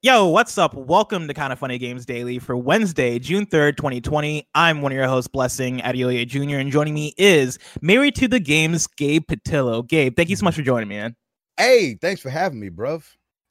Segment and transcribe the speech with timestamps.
[0.00, 0.74] Yo, what's up?
[0.74, 4.48] Welcome to Kind of Funny Games Daily for Wednesday, June 3rd, 2020.
[4.54, 8.38] I'm one of your hosts, Blessing Adeoye Jr., and joining me is Married to the
[8.38, 9.84] Games, Gabe Patillo.
[9.84, 11.16] Gabe, thank you so much for joining me, man.
[11.56, 13.02] Hey, thanks for having me, bruv.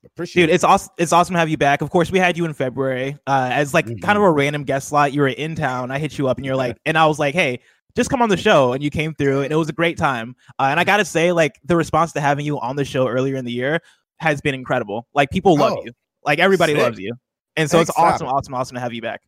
[0.06, 0.94] Appreciate Dude, it's awesome.
[0.98, 1.82] It's awesome to have you back.
[1.82, 4.00] Of course, we had you in February uh, as like mm-hmm.
[4.00, 5.11] kind of a random guest slot.
[5.11, 5.92] You were in town.
[5.92, 7.60] I hit you up, and you're like, and I was like, hey,
[7.98, 10.34] just come on the show, and you came through, and it was a great time.
[10.57, 13.36] Uh, and I gotta say, like the response to having you on the show earlier
[13.36, 13.82] in the year
[14.20, 15.10] has been incredible.
[15.14, 15.84] Like people love oh.
[15.84, 15.92] you.
[16.28, 16.84] Like everybody Sick.
[16.84, 17.14] loves you.
[17.56, 19.22] And so Thanks, it's awesome, awesome, awesome to have you back.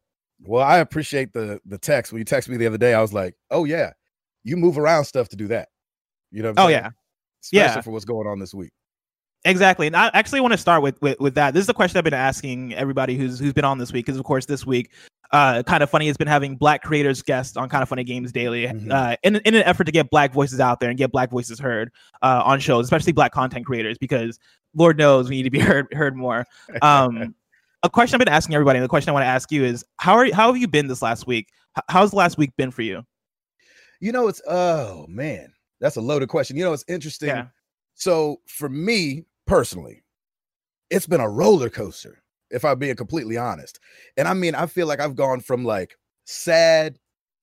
[0.44, 2.12] Well, I appreciate the the text.
[2.14, 3.94] When you texted me the other day, I was like, oh yeah,
[4.44, 5.70] you move around stuff to do that.
[6.32, 6.70] You know, oh saying?
[6.70, 6.90] yeah,
[7.44, 7.82] especially yeah.
[7.82, 8.72] for what's going on this week.
[9.46, 11.54] Exactly, and I actually want to start with, with with that.
[11.54, 14.20] This is the question I've been asking everybody who's who's been on this week, because
[14.20, 14.92] of course this week,
[15.32, 18.34] uh, kind of funny has been having black creators guests on kind of funny games
[18.34, 18.92] daily, mm-hmm.
[18.92, 21.58] uh, in in an effort to get black voices out there and get black voices
[21.58, 21.90] heard
[22.22, 24.40] uh, on shows, especially black content creators, because
[24.76, 26.46] Lord knows we need to be heard heard more.
[26.82, 27.36] Um,
[27.84, 29.86] a question I've been asking everybody, and the question I want to ask you is
[29.98, 31.50] how are how have you been this last week?
[31.88, 33.04] How's the last week been for you?
[34.00, 36.58] You know, it's oh man, that's a loaded question.
[36.58, 37.30] You know, it's interesting.
[37.30, 37.48] Yeah.
[37.96, 40.04] So for me personally,
[40.90, 43.80] it's been a roller coaster, if I'm being completely honest.
[44.18, 46.98] And I mean, I feel like I've gone from like sad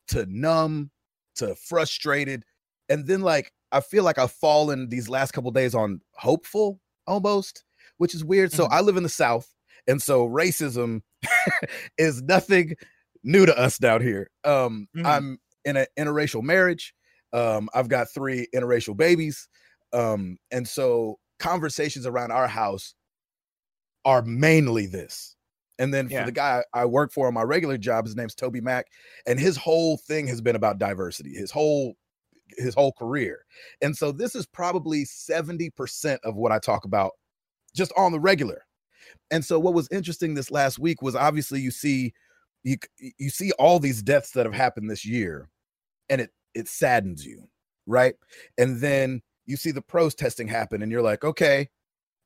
[0.08, 0.90] to numb
[1.36, 2.44] to frustrated.
[2.88, 7.64] And then like I feel like I've fallen these last couple days on hopeful almost,
[7.98, 8.50] which is weird.
[8.50, 8.62] Mm-hmm.
[8.62, 9.48] So I live in the South.
[9.86, 11.02] And so racism
[11.98, 12.74] is nothing
[13.22, 14.30] new to us down here.
[14.44, 15.06] Um, mm-hmm.
[15.06, 16.94] I'm in an interracial marriage.
[17.32, 19.48] Um, I've got three interracial babies.
[19.92, 22.94] Um, and so conversations around our house
[24.04, 25.36] are mainly this.
[25.78, 26.24] And then for yeah.
[26.24, 28.84] the guy I work for on my regular job, his name's TobyMac,
[29.26, 31.34] and his whole thing has been about diversity.
[31.34, 31.96] His whole
[32.56, 33.44] his whole career.
[33.82, 37.12] And so this is probably 70% of what I talk about
[37.74, 38.62] just on the regular.
[39.30, 42.12] And so what was interesting this last week was obviously you see
[42.64, 42.76] you
[43.18, 45.48] you see all these deaths that have happened this year
[46.08, 47.48] and it it saddens you,
[47.86, 48.14] right?
[48.58, 51.68] And then you see the protesting happen and you're like, "Okay."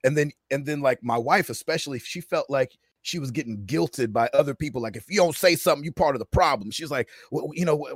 [0.05, 4.13] And then and then like my wife especially, she felt like she was getting guilted
[4.13, 6.91] by other people like if you don't say something you're part of the problem she's
[6.91, 7.87] like well, you know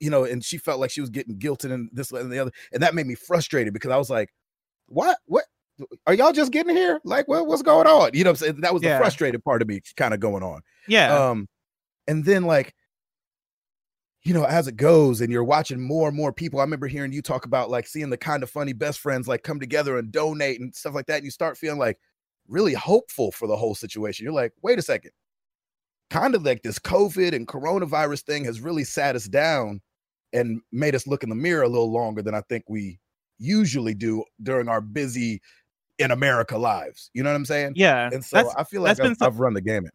[0.00, 2.52] you know and she felt like she was getting guilted and this and the other
[2.72, 4.30] and that made me frustrated because i was like
[4.88, 5.44] what what
[6.06, 7.00] are y'all just getting here?
[7.04, 8.10] Like, what, what's going on?
[8.14, 8.60] You know I'm saying?
[8.62, 8.94] That was yeah.
[8.94, 10.62] the frustrated part of me kind of going on.
[10.88, 11.14] Yeah.
[11.14, 11.48] Um,
[12.06, 12.74] and then like,
[14.22, 16.58] you know, as it goes, and you're watching more and more people.
[16.58, 19.42] I remember hearing you talk about like seeing the kind of funny best friends like
[19.42, 21.16] come together and donate and stuff like that.
[21.16, 21.98] And you start feeling like
[22.48, 24.24] really hopeful for the whole situation.
[24.24, 25.12] You're like, wait a second.
[26.10, 29.80] Kind of like this COVID and coronavirus thing has really sat us down
[30.32, 32.98] and made us look in the mirror a little longer than I think we
[33.38, 35.40] usually do during our busy
[35.98, 37.10] in America lives.
[37.14, 37.72] You know what I'm saying?
[37.76, 38.10] Yeah.
[38.12, 39.92] And so I feel like I've, so- I've run the gamut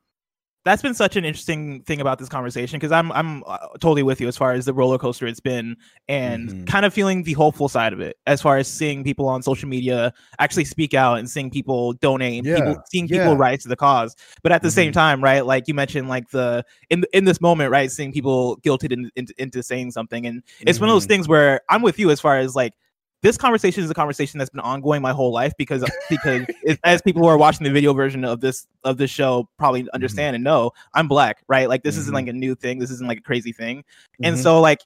[0.64, 4.22] that's been such an interesting thing about this conversation because I'm I'm uh, totally with
[4.22, 5.76] you as far as the roller coaster it's been
[6.08, 6.64] and mm-hmm.
[6.66, 9.68] kind of feeling the hopeful side of it as far as seeing people on social
[9.68, 12.56] media actually speak out and seeing people donate and yeah.
[12.56, 13.18] people, seeing yeah.
[13.20, 14.16] people rise to the cause.
[14.44, 14.76] But at the mm-hmm.
[14.76, 18.58] same time, right, like you mentioned, like the in in this moment, right, seeing people
[18.58, 20.84] guilted in, in, into saying something, and it's mm-hmm.
[20.84, 21.10] one of those mm-hmm.
[21.10, 22.74] things where I'm with you as far as like
[23.22, 27.02] this conversation is a conversation that's been ongoing my whole life because because it, as
[27.02, 29.90] people who are watching the video version of this of this show probably mm-hmm.
[29.94, 30.36] understand mm-hmm.
[30.36, 31.70] and know I'm black, right?
[31.70, 32.02] Like this mm-hmm.
[32.02, 32.80] isn't like a new thing.
[32.80, 33.80] This isn't like a crazy thing.
[33.80, 34.26] Mm-hmm.
[34.26, 34.82] And so like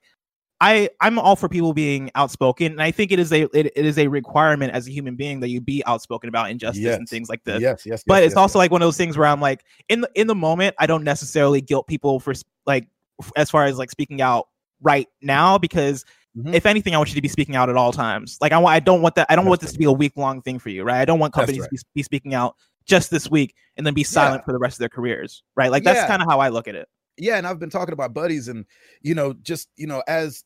[0.61, 3.85] I I'm all for people being outspoken, and I think it is a it, it
[3.85, 6.97] is a requirement as a human being that you be outspoken about injustice yes.
[6.97, 7.61] and things like this.
[7.61, 8.03] Yes, yes.
[8.05, 10.09] But yes, it's yes, also like one of those things where I'm like in the
[10.15, 12.33] in the moment I don't necessarily guilt people for
[12.65, 12.87] like
[13.35, 14.47] as far as like speaking out
[14.81, 16.05] right now because
[16.37, 16.53] Mm-hmm.
[16.53, 18.37] If anything, I want you to be speaking out at all times.
[18.41, 19.27] Like I want, I don't want that.
[19.29, 19.73] I don't That's want this right.
[19.73, 20.99] to be a week long thing for you, right?
[20.99, 21.69] I don't want companies right.
[21.69, 24.45] to be, be, speaking out just this week and then be silent yeah.
[24.45, 25.71] for the rest of their careers, right?
[25.71, 26.07] Like that's yeah.
[26.07, 26.87] kind of how I look at it.
[27.17, 28.65] Yeah, and I've been talking about buddies, and
[29.01, 30.43] you know, just you know, as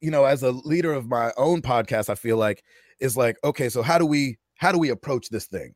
[0.00, 2.62] you know, as a leader of my own podcast, I feel like
[3.00, 5.74] is like, okay, so how do we how do we approach this thing?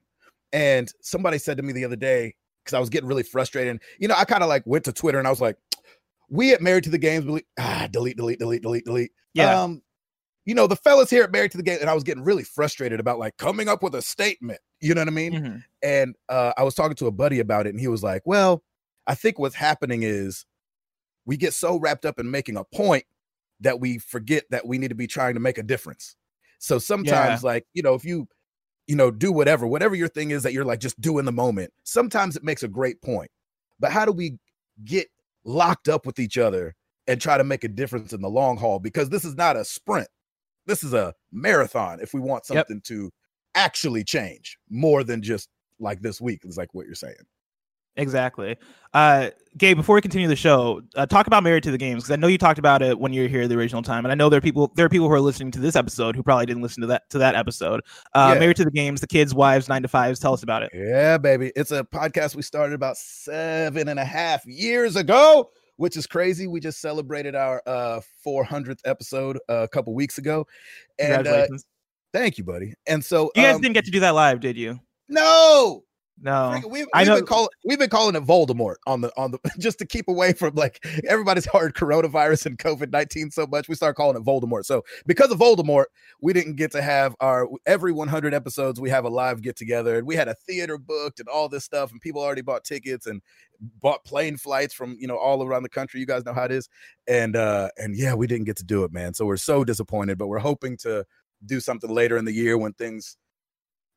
[0.52, 3.70] And somebody said to me the other day because I was getting really frustrated.
[3.72, 5.56] And, you know, I kind of like went to Twitter and I was like,
[6.30, 9.12] we at Married to the Games, believe, ah, delete, delete, delete, delete, delete.
[9.34, 9.62] Yeah.
[9.62, 9.82] Um,
[10.46, 12.44] you know, the fellas here at Married to the Game, and I was getting really
[12.44, 14.60] frustrated about like coming up with a statement.
[14.80, 15.32] You know what I mean?
[15.34, 15.56] Mm-hmm.
[15.82, 18.62] And uh, I was talking to a buddy about it, and he was like, "Well,
[19.06, 20.46] I think what's happening is
[21.26, 23.04] we get so wrapped up in making a point
[23.60, 26.16] that we forget that we need to be trying to make a difference.
[26.58, 27.46] So sometimes, yeah.
[27.46, 28.26] like you know, if you
[28.86, 31.32] you know do whatever, whatever your thing is that you're like just do in the
[31.32, 33.30] moment, sometimes it makes a great point.
[33.78, 34.38] But how do we
[34.84, 35.08] get
[35.44, 36.74] locked up with each other
[37.06, 39.64] and try to make a difference in the long haul because this is not a
[39.64, 40.08] sprint.
[40.66, 42.84] This is a marathon if we want something yep.
[42.84, 43.10] to
[43.54, 45.48] actually change more than just
[45.78, 47.14] like this week is like what you're saying.
[47.96, 48.56] Exactly.
[48.92, 52.12] Uh, Gabe, before we continue the show, uh, talk about Married to the Games because
[52.12, 54.14] I know you talked about it when you were here the original time, and I
[54.14, 56.46] know there are people there are people who are listening to this episode who probably
[56.46, 57.80] didn't listen to that to that episode.
[58.14, 58.40] Uh, yeah.
[58.40, 60.20] Married to the Games, the kids' wives, nine to fives.
[60.20, 60.70] Tell us about it.
[60.72, 65.96] Yeah, baby, it's a podcast we started about seven and a half years ago, which
[65.96, 66.46] is crazy.
[66.46, 70.46] We just celebrated our uh 400th episode uh, a couple weeks ago,
[70.98, 71.46] and uh,
[72.12, 72.74] thank you, buddy.
[72.86, 74.78] And so you guys um, didn't get to do that live, did you?
[75.08, 75.82] No,
[76.22, 77.16] no, we've, we've I know.
[77.16, 80.32] Been call, we've been calling it Voldemort on the on the just to keep away
[80.32, 83.68] from like everybody's heard coronavirus and COVID nineteen so much.
[83.68, 84.64] We start calling it Voldemort.
[84.64, 85.86] So because of Voldemort,
[86.20, 88.80] we didn't get to have our every 100 episodes.
[88.80, 91.64] We have a live get together, and we had a theater booked and all this
[91.64, 93.22] stuff, and people already bought tickets and
[93.80, 96.00] bought plane flights from you know all around the country.
[96.00, 96.68] You guys know how it is,
[97.06, 99.14] and uh and yeah, we didn't get to do it, man.
[99.14, 101.06] So we're so disappointed, but we're hoping to
[101.46, 103.16] do something later in the year when things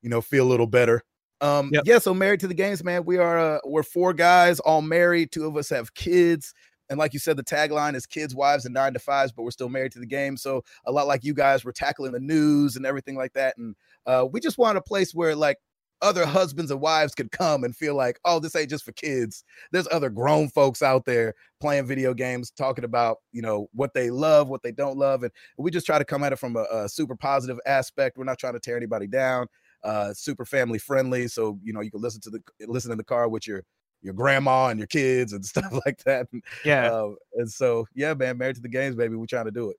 [0.02, 1.04] you know feel a little better
[1.44, 1.84] um, yep.
[1.86, 3.04] yeah, so married to the games, man.
[3.04, 5.32] We are uh, we're four guys, all married.
[5.32, 6.54] Two of us have kids.
[6.90, 9.52] And like you said, the tagline is kids, wives, and nine to fives, but we're
[9.52, 10.38] still married to the game.
[10.38, 13.58] So a lot like you guys, we're tackling the news and everything like that.
[13.58, 13.76] And
[14.06, 15.58] uh, we just want a place where like
[16.02, 19.44] other husbands and wives could come and feel like, oh, this ain't just for kids.
[19.72, 24.12] There's other grown folks out there playing video games, talking about, you know, what they
[24.12, 25.24] love, what they don't love.
[25.24, 28.18] And we just try to come at it from a, a super positive aspect.
[28.18, 29.48] We're not trying to tear anybody down
[29.84, 31.28] uh, super family friendly.
[31.28, 33.64] So you know you can listen to the listen in the car with your
[34.02, 36.28] your grandma and your kids and stuff like that.
[36.66, 36.92] Yeah.
[36.92, 39.16] Uh, and so yeah, man, married to the games, baby.
[39.16, 39.78] We're trying to do it.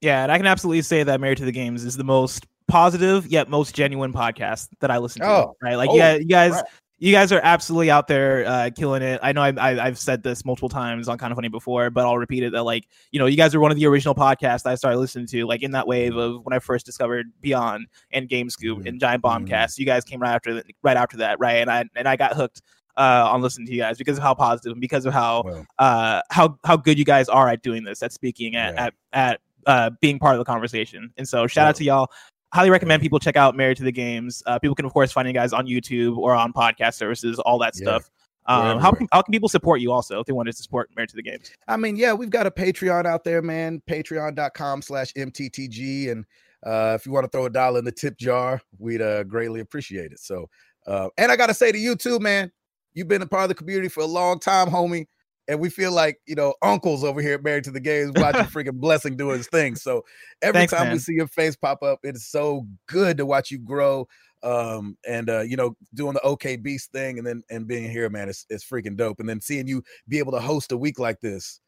[0.00, 3.26] Yeah, and I can absolutely say that Married to the Games is the most positive
[3.26, 5.28] yet most genuine podcast that I listen to.
[5.28, 6.64] Oh, right, like oh, yeah, you guys, right
[7.00, 9.18] you guys are absolutely out there uh, killing it.
[9.22, 12.04] I know I, I, have said this multiple times on Kind of Funny before, but
[12.04, 14.66] I'll repeat it that like you know you guys are one of the original podcasts
[14.66, 18.28] I started listening to like in that wave of when I first discovered Beyond and
[18.28, 18.86] Game Scoop mm-hmm.
[18.86, 19.48] and Giant Bombcast.
[19.48, 19.80] Mm-hmm.
[19.80, 21.56] You guys came right after right after that, right?
[21.56, 22.60] And I and I got hooked
[22.98, 26.20] uh, on listening to you guys because of how positive and because of how uh,
[26.28, 28.84] how how good you guys are at doing this, at speaking, at yeah.
[28.84, 31.12] at, at uh, being part of the conversation.
[31.16, 32.10] And so shout out to y'all
[32.52, 34.42] highly recommend people check out Married to the Games.
[34.46, 37.58] Uh, people can of course find you guys on YouTube or on podcast services, all
[37.58, 37.82] that yeah.
[37.82, 38.10] stuff.
[38.46, 41.10] Um, how can how can people support you also if they wanted to support Married
[41.10, 41.52] to the Games?
[41.68, 43.80] I mean, yeah, we've got a Patreon out there, man.
[43.88, 46.10] Patreon.com slash MTTG.
[46.10, 46.24] And
[46.66, 49.60] uh, if you want to throw a dollar in the tip jar, we'd uh, greatly
[49.60, 50.18] appreciate it.
[50.18, 50.48] So
[50.86, 52.50] uh, and I gotta say to you too, man,
[52.94, 55.06] you've been a part of the community for a long time, homie
[55.50, 58.78] and we feel like you know uncles over here married to the games watching freaking
[58.80, 60.02] blessing doing his thing so
[60.40, 60.92] every Thanks, time man.
[60.92, 64.06] we see your face pop up it is so good to watch you grow
[64.42, 68.08] um and uh you know doing the okay beast thing and then and being here
[68.08, 70.98] man it's, it's freaking dope and then seeing you be able to host a week
[70.98, 71.60] like this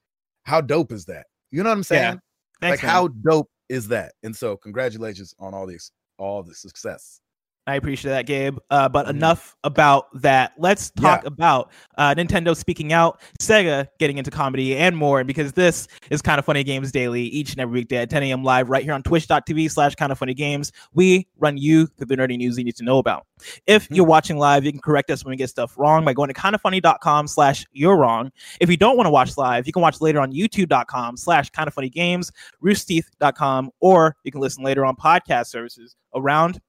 [0.44, 2.18] how dope is that you know what i'm saying yeah.
[2.60, 2.90] Thanks, like man.
[2.90, 7.20] how dope is that and so congratulations on all these all the success
[7.66, 8.58] I appreciate that, Gabe.
[8.70, 9.16] Uh, but mm-hmm.
[9.16, 10.52] enough about that.
[10.58, 11.28] Let's talk yeah.
[11.28, 15.22] about uh, Nintendo speaking out, Sega getting into comedy, and more.
[15.22, 18.42] Because this is kind of funny games daily, each and every weekday at 10 a.m.
[18.42, 22.16] live right here on twitch.tv slash kind of funny games, we run you through the
[22.16, 23.26] nerdy news you need to know about.
[23.66, 23.94] If mm-hmm.
[23.94, 26.34] you're watching live, you can correct us when we get stuff wrong by going to
[26.34, 28.32] kindoffunny.com slash you're wrong.
[28.60, 31.68] If you don't want to watch live, you can watch later on youtube.com slash kind
[31.68, 32.32] of funny games,
[32.62, 36.60] roosterteeth.com, or you can listen later on podcast services around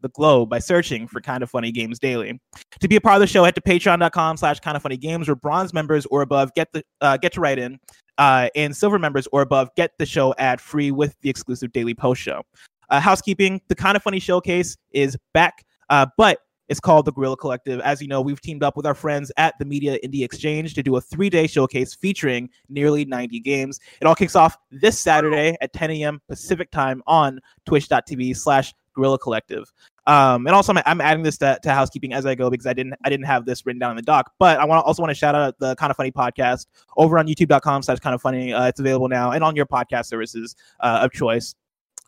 [0.00, 2.38] the globe by searching for Kind of Funny Games Daily.
[2.80, 5.28] To be a part of the show, head to patreon.com slash kind of funny games
[5.28, 7.78] where bronze members or above get the uh, get to write in.
[8.16, 11.94] Uh, and silver members or above get the show ad free with the exclusive daily
[11.94, 12.42] post show.
[12.90, 17.36] Uh, housekeeping, the Kind of Funny Showcase is back, uh, but it's called the Guerrilla
[17.36, 17.80] Collective.
[17.80, 20.82] As you know, we've teamed up with our friends at the Media Indie Exchange to
[20.82, 23.80] do a three day showcase featuring nearly 90 games.
[24.00, 26.20] It all kicks off this Saturday at 10 a.m.
[26.28, 29.70] Pacific time on twitch.tv slash Guerrilla Collective.
[30.06, 32.94] Um, and also I'm, adding this to, to, housekeeping as I go because I didn't
[33.04, 34.32] I didn't have this written down in the doc.
[34.38, 36.66] But I want also want to shout out the kind of funny podcast
[36.98, 38.52] over on youtube.com slash kind of funny.
[38.52, 41.54] Uh, it's available now and on your podcast services uh, of choice.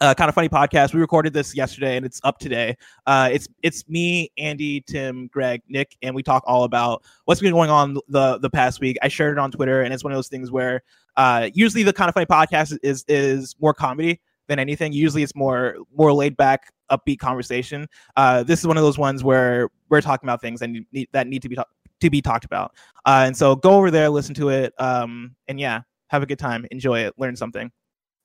[0.00, 0.92] Uh, kind of funny podcast.
[0.92, 2.76] We recorded this yesterday and it's up today.
[3.06, 7.52] Uh, it's it's me, Andy, Tim, Greg, Nick, and we talk all about what's been
[7.52, 8.98] going on the the past week.
[9.02, 10.82] I shared it on Twitter, and it's one of those things where
[11.16, 14.92] uh, usually the kind of funny podcast is is more comedy than anything.
[14.92, 17.86] Usually it's more more laid back, upbeat conversation.
[18.16, 21.26] Uh, this is one of those ones where we're talking about things that need, that
[21.26, 21.64] need to be ta-
[22.00, 22.74] to be talked about.
[23.06, 26.38] Uh, and so go over there, listen to it, um, and yeah, have a good
[26.38, 27.70] time, enjoy it, learn something.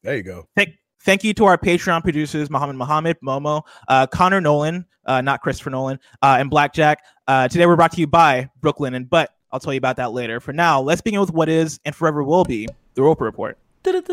[0.04, 0.48] There you go.
[0.56, 0.72] Thank,
[1.04, 5.70] thank you to our Patreon producers, Mohammed Mohammed, Momo, uh, Conner Nolan, uh, not Christopher
[5.70, 7.04] Nolan, uh, and Blackjack.
[7.28, 10.40] Uh, today we're brought to you by Brooklinen but I'll tell you about that later.
[10.40, 13.58] For now, let's begin with what is and forever will be the Roper Report.
[13.84, 14.06] It's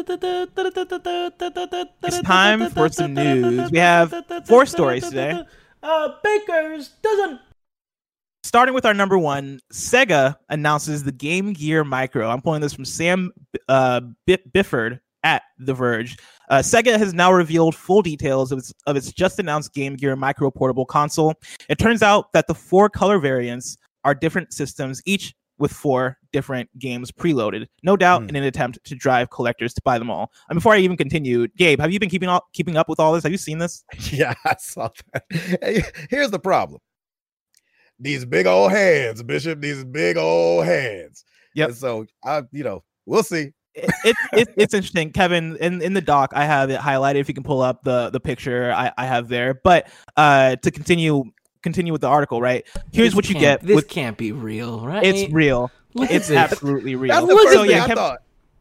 [2.23, 3.71] time for some news.
[3.71, 4.15] We have
[4.47, 5.45] four stories today.
[5.83, 7.41] Uh, Baker's doesn't
[8.43, 12.29] starting with our number one, Sega announces the Game Gear Micro.
[12.29, 13.31] I'm pulling this from Sam
[13.69, 16.17] uh, Byford at The Verge.
[16.49, 20.17] Uh, Sega has now revealed full details of its, of its just announced Game Gear
[20.17, 21.35] Micro portable console.
[21.69, 26.71] It turns out that the four color variants are different systems, each with four different
[26.79, 27.67] games preloaded.
[27.83, 28.29] No doubt mm.
[28.31, 30.31] in an attempt to drive collectors to buy them all.
[30.49, 33.13] And before I even continue, Gabe, have you been keeping all, keeping up with all
[33.13, 33.25] this?
[33.25, 33.85] Have you seen this?
[34.11, 36.07] Yeah, I saw that.
[36.11, 36.81] Here's the problem.
[38.01, 41.25] These big old hands, Bishop, these big old hands.
[41.55, 41.71] Yeah.
[41.71, 43.53] So I, you know, we'll see.
[43.79, 45.57] It, it, it, it's interesting, Kevin.
[45.57, 47.17] In in the doc, I have it highlighted.
[47.17, 49.55] If you can pull up the the picture, I, I have there.
[49.55, 51.25] But uh, to continue
[51.63, 52.67] continue with the article, right?
[52.93, 53.61] Here's this what you get.
[53.63, 55.05] This with, can't be real, right?
[55.05, 55.71] It's real.
[55.95, 57.15] Look it's absolutely real.
[57.15, 58.17] That's the so yeah, Kevin,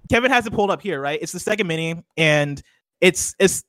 [0.10, 1.20] Kevin has it pulled up here, right?
[1.22, 2.62] It's the second Mini, and
[3.02, 3.64] it's it's.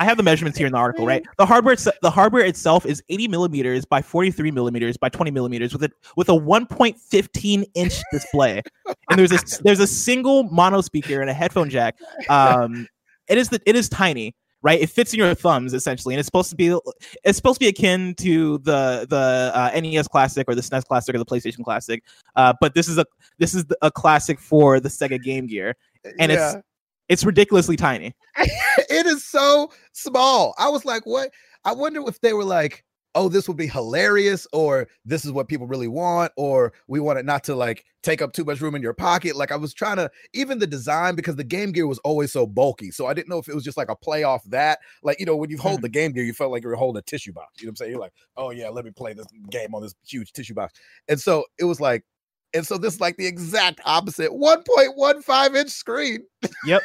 [0.00, 1.24] I have the measurements here in the article, right?
[1.36, 5.82] The hardware the hardware itself is 80 millimeters by 43 millimeters by 20 millimeters with
[5.82, 8.62] a with a 1.15 inch display,
[9.10, 11.96] and there's a there's a single mono speaker and a headphone jack.
[12.28, 12.86] Um,
[13.28, 14.80] it is the it is tiny right?
[14.80, 16.76] It fits in your thumbs essentially, and it's supposed to be
[17.22, 21.14] it's supposed to be akin to the the uh, NES Classic or the SNES Classic
[21.14, 22.02] or the PlayStation Classic,
[22.34, 23.06] uh, but this is a
[23.38, 25.76] this is a classic for the Sega Game Gear,
[26.18, 26.54] and yeah.
[26.54, 26.64] it's
[27.08, 28.14] it's ridiculously tiny.
[28.90, 30.54] it is so small.
[30.58, 31.30] I was like, what?
[31.64, 35.48] I wonder if they were like, oh, this would be hilarious, or this is what
[35.48, 38.74] people really want, or we want it not to like take up too much room
[38.74, 39.36] in your pocket.
[39.36, 42.46] Like I was trying to even the design because the Game Gear was always so
[42.46, 42.90] bulky.
[42.90, 44.80] So I didn't know if it was just like a play off that.
[45.02, 45.92] Like, you know, when you hold the mm-hmm.
[45.92, 47.60] Game Gear, you felt like you were holding a tissue box.
[47.60, 47.90] You know what I'm saying?
[47.92, 50.78] You're like, oh yeah, let me play this game on this huge tissue box.
[51.08, 52.04] And so it was like,
[52.52, 56.20] and so this is like the exact opposite 1.15 inch screen.
[56.66, 56.82] Yep.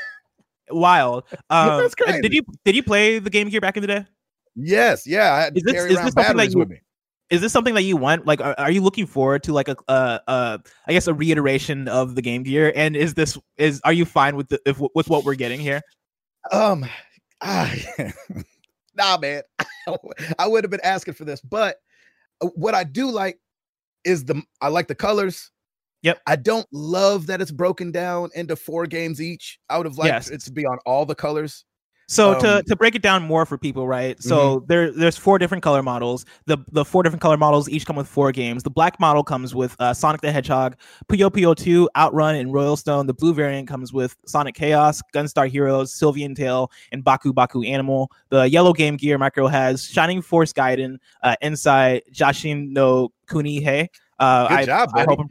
[0.70, 1.24] Wild.
[1.50, 2.22] Um, That's crazy.
[2.22, 4.06] Did you did you play the Game Gear back in the day?
[4.56, 5.34] Yes, yeah.
[5.34, 6.82] I had is this, carry around batteries you, with me.
[7.30, 8.26] Is this something that you want?
[8.26, 10.58] Like, are, are you looking forward to like a, uh, uh,
[10.88, 12.74] I guess a reiteration of the Game Gear?
[12.76, 15.82] And is this is are you fine with the if, with what we're getting here?
[16.52, 16.86] Um,
[17.42, 17.74] ah,
[18.96, 19.44] nah, man.
[20.40, 21.78] I would have been asking for this, but
[22.42, 23.40] uh, what I do like
[24.04, 25.52] is the I like the colors.
[26.02, 26.22] Yep.
[26.28, 29.60] I don't love that it's broken down into four games each.
[29.70, 30.30] I would have liked yes.
[30.30, 31.66] it to be on all the colors.
[32.10, 34.22] So um, to, to break it down more for people, right?
[34.22, 34.66] So mm-hmm.
[34.66, 36.26] there there's four different color models.
[36.48, 38.64] The the four different color models each come with four games.
[38.64, 40.76] The black model comes with uh, Sonic the Hedgehog,
[41.08, 43.06] Puyo Puyo 2, Outrun, and Royal Stone.
[43.06, 48.12] The blue variant comes with Sonic Chaos, Gunstar Heroes, Sylvan Tale, and Baku Baku Animal.
[48.30, 53.88] The yellow Game Gear micro has Shining Force Gaiden, uh, inside Jashin no Kunihei.
[54.18, 55.02] Uh, Good I, job, buddy.
[55.02, 55.30] I hope I'm,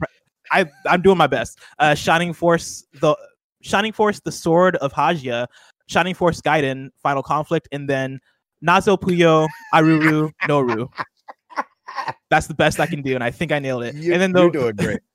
[0.51, 1.59] I, I'm doing my best.
[1.77, 3.15] Uh, Shining Force the
[3.61, 5.47] Shining Force, the Sword of Hajya,
[5.87, 8.19] Shining Force Gaiden, Final Conflict, and then
[8.65, 10.89] Nazo Puyo, Aruru, Noru.
[12.29, 13.95] That's the best I can do, and I think I nailed it.
[13.95, 14.99] You, and then the, you're doing great.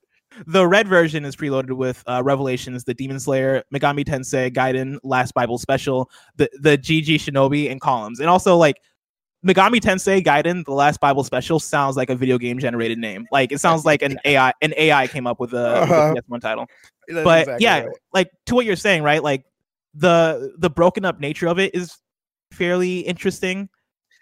[0.49, 5.33] The red version is preloaded with uh, Revelations, the Demon Slayer, Megami Tensei, Gaiden, Last
[5.33, 8.19] Bible Special, the the GG Shinobi, and columns.
[8.19, 8.81] And also like
[9.45, 13.27] Megami Tensei Gaiden, the Last Bible Special sounds like a video game generated name.
[13.31, 16.13] Like it sounds like an AI an AI came up with a, uh-huh.
[16.15, 16.67] with a PS1 title.
[17.09, 17.97] That's but exactly yeah, right.
[18.15, 19.23] like to what you're saying, right?
[19.23, 19.45] Like
[19.95, 21.97] the the broken up nature of it is
[22.53, 23.69] fairly interesting.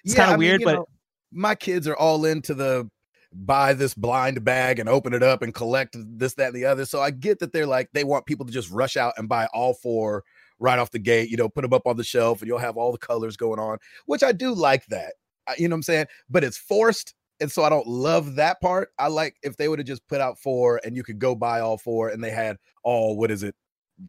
[0.05, 0.89] It's yeah, kind of weird, mean, but know,
[1.31, 2.91] my kids are all into the
[3.35, 6.85] buy this blind bag and open it up and collect this, that, and the other.
[6.85, 9.47] So I get that they're like they want people to just rush out and buy
[9.55, 10.25] all four
[10.63, 11.29] right off the gate.
[11.29, 13.59] You know, put them up on the shelf and you'll have all the colors going
[13.59, 15.15] on, which I do like that.
[15.59, 16.07] You know what I'm saying?
[16.31, 17.15] But it's forced.
[17.41, 18.91] And so I don't love that part.
[18.99, 21.61] I like if they would have just put out four and you could go buy
[21.61, 23.57] all four and they had all, what is it,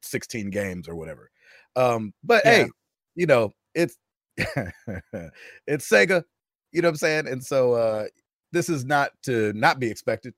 [0.04, 1.32] 16 games or whatever.
[1.76, 2.52] Um, but yeah.
[2.52, 2.70] hey,
[3.16, 3.98] you know, it's
[4.38, 6.24] it's Sega,
[6.72, 7.28] you know what I'm saying?
[7.28, 8.06] And so uh
[8.52, 10.36] this is not to not be expected.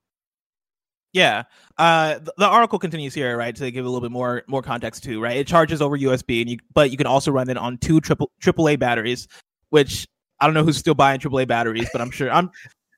[1.16, 1.44] Yeah.
[1.78, 3.56] Uh the, the article continues here, right?
[3.56, 5.38] To give a little bit more more context too, right?
[5.38, 8.32] It charges over USB and you but you can also run it on two triple
[8.42, 9.30] AAA batteries,
[9.70, 10.08] which
[10.42, 12.52] I don't know who's still buying AAA batteries, but I'm sure I'm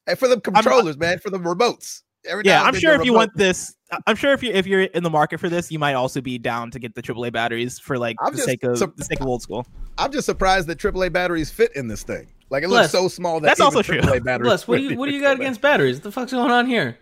[0.07, 2.01] hey, for the controllers, I'm, man, for the remotes.
[2.25, 3.75] Every yeah, I'm sure if you want this,
[4.07, 6.39] I'm sure if you if you're in the market for this, you might also be
[6.39, 9.19] down to get the AAA batteries for like I'm the sake of su- the sake
[9.19, 9.67] of old school.
[10.00, 12.27] I'm just surprised that AAA batteries fit in this thing.
[12.50, 14.01] Like it looks so small that that's also true.
[14.01, 14.47] batteries.
[14.47, 15.97] Plus, what do you what do you got against batteries?
[15.97, 16.97] What the fuck's going on here?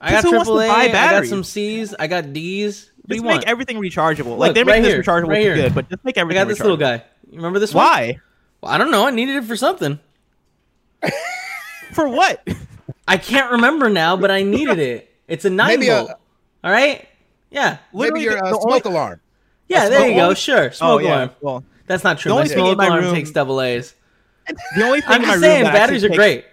[0.00, 0.68] I got AAA.
[0.68, 1.94] I got some C's.
[1.98, 2.90] I got D's.
[3.02, 4.30] What just make everything rechargeable.
[4.30, 5.54] Look, like they're making right this rechargeable right here.
[5.56, 6.40] good, but just make everything.
[6.40, 7.02] I got this little guy.
[7.30, 8.06] You remember this Why?
[8.06, 8.20] one?
[8.60, 9.06] Well, I don't know.
[9.06, 9.98] I needed it for something.
[11.92, 12.46] for what?
[13.08, 15.12] I can't remember now, but I needed it.
[15.26, 16.10] It's a nine Maybe volt.
[16.10, 16.16] A,
[16.64, 17.08] all right.
[17.50, 17.78] Yeah.
[17.92, 19.20] Maybe your uh, smoke only, alarm.
[19.68, 20.34] Yeah, there you go.
[20.34, 21.14] Sure, oh, smoke oh, yeah.
[21.14, 21.30] alarm.
[21.40, 22.32] Well, that's not true.
[22.32, 23.94] The My smoke alarm room, takes double A's.
[24.76, 26.44] The only thing I'm just saying, batteries are great.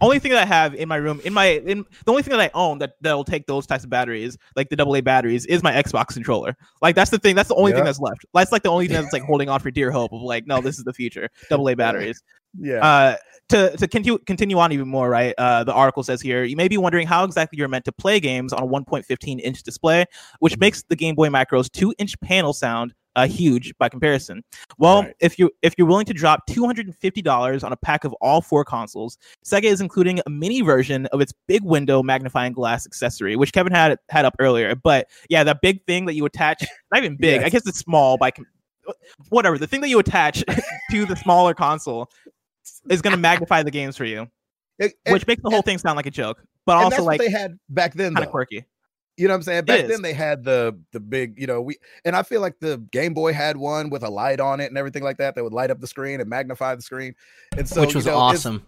[0.00, 2.40] Only thing that I have in my room, in my in the only thing that
[2.40, 5.72] I own that that'll take those types of batteries, like the AA batteries, is my
[5.72, 6.56] Xbox controller.
[6.82, 7.34] Like that's the thing.
[7.34, 7.78] That's the only yeah.
[7.78, 8.24] thing that's left.
[8.34, 10.60] That's like the only thing that's like holding on for dear hope of like, no,
[10.60, 11.28] this is the future.
[11.50, 12.22] AA batteries.
[12.58, 12.84] Yeah.
[12.84, 13.16] Uh,
[13.48, 15.34] to to continue continue on even more, right?
[15.38, 18.18] Uh, the article says here you may be wondering how exactly you're meant to play
[18.18, 20.04] games on a 1.15 inch display,
[20.40, 20.60] which mm-hmm.
[20.60, 24.44] makes the Game Boy Micro's two inch panel sound uh, huge by comparison.
[24.78, 25.14] Well, right.
[25.20, 28.04] if you if you're willing to drop two hundred and fifty dollars on a pack
[28.04, 32.52] of all four consoles, Sega is including a mini version of its big window magnifying
[32.52, 34.74] glass accessory, which Kevin had had up earlier.
[34.76, 37.46] But yeah, that big thing that you attach, not even big, yes.
[37.46, 38.32] I guess it's small by
[39.30, 39.58] whatever.
[39.58, 40.44] The thing that you attach
[40.90, 42.10] to the smaller console
[42.90, 44.28] is going to magnify the games for you,
[44.78, 46.42] it, which makes the whole and, thing sound like a joke.
[46.66, 48.66] But also, like they had back then, kind of quirky.
[49.16, 49.64] You know what I'm saying?
[49.64, 52.78] Back then they had the the big, you know, we and I feel like the
[52.90, 55.54] Game Boy had one with a light on it and everything like that that would
[55.54, 57.14] light up the screen and magnify the screen.
[57.56, 58.64] And so which was you know, awesome.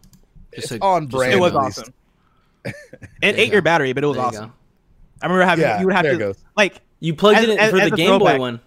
[0.53, 1.35] It's, it's on brand.
[1.35, 1.93] It was awesome.
[2.65, 2.75] it
[3.23, 4.53] ate your battery, but it was there awesome.
[5.21, 7.71] I remember having yeah, you would have to like you plugged as, it in as,
[7.71, 8.61] for as the Game Boy one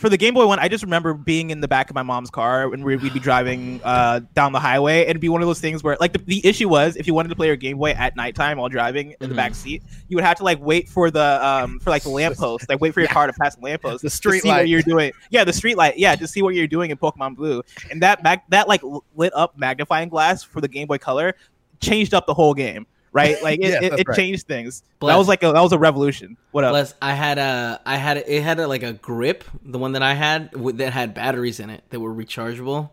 [0.00, 2.30] for the Game Boy one, I just remember being in the back of my mom's
[2.30, 5.02] car and we'd be driving uh, down the highway.
[5.02, 7.12] And it'd be one of those things where, like, the, the issue was if you
[7.12, 9.28] wanted to play your Game Boy at nighttime while driving in mm-hmm.
[9.28, 12.08] the back seat, you would have to like wait for the um for like the
[12.20, 14.58] lamppost, like wait for your car to pass the lamppost, the street see light.
[14.58, 15.12] what you're doing.
[15.28, 15.98] Yeah, the street light.
[15.98, 17.62] Yeah, to see what you're doing in Pokemon Blue.
[17.90, 18.80] And that back that like
[19.14, 21.34] lit up magnifying glass for the Game Boy Color
[21.80, 23.36] changed up the whole game right?
[23.42, 24.16] Like it, yes, it, it right.
[24.16, 24.82] changed things.
[24.98, 25.12] Bless.
[25.12, 26.36] That was like a, that was a revolution.
[26.50, 26.72] What else?
[26.72, 26.94] Bless.
[27.00, 30.02] I had a I had a, it had a, like a grip, the one that
[30.02, 32.90] I had that had batteries in it that were rechargeable.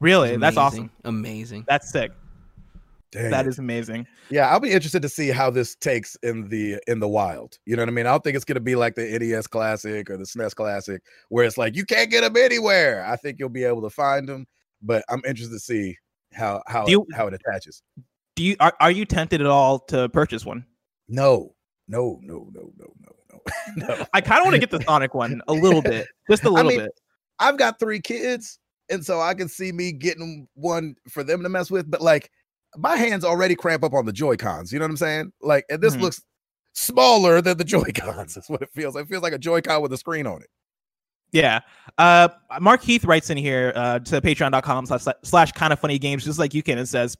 [0.00, 0.90] Really, that's awesome.
[1.04, 1.64] Amazing.
[1.68, 2.12] That's sick.
[3.12, 4.06] Dang that is amazing.
[4.30, 7.58] Yeah, I'll be interested to see how this takes in the in the wild.
[7.66, 8.06] You know what I mean?
[8.06, 11.02] I don't think it's going to be like the NES Classic or the SNES Classic,
[11.28, 13.04] where it's like you can't get them anywhere.
[13.06, 14.46] I think you'll be able to find them,
[14.80, 15.98] but I'm interested to see
[16.32, 17.82] how how you, how it attaches
[18.42, 20.66] do you are, are you tempted at all to purchase one?
[21.08, 21.54] No,
[21.86, 24.06] no, no, no, no, no, no.
[24.12, 26.66] I kind of want to get the Sonic one a little bit, just a little
[26.66, 26.90] I mean, bit.
[27.38, 28.58] I've got three kids,
[28.90, 31.88] and so I can see me getting one for them to mess with.
[31.88, 32.32] But like,
[32.76, 34.72] my hands already cramp up on the Joy Cons.
[34.72, 35.32] You know what I'm saying?
[35.40, 36.02] Like, and this mm-hmm.
[36.02, 36.20] looks
[36.72, 38.34] smaller than the Joy Cons.
[38.34, 38.96] That's what it feels.
[38.96, 40.48] It feels like a Joy Con with a screen on it.
[41.30, 41.60] Yeah.
[41.96, 42.28] Uh,
[42.60, 46.40] Mark Heath writes in here uh, to patreon.com slash, slash kind of funny games, just
[46.40, 47.16] like you can, and says,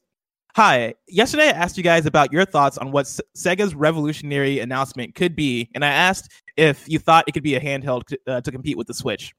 [0.55, 0.95] Hi.
[1.09, 5.35] Yesterday, I asked you guys about your thoughts on what S- Sega's revolutionary announcement could
[5.35, 8.77] be, and I asked if you thought it could be a handheld uh, to compete
[8.77, 9.33] with the Switch.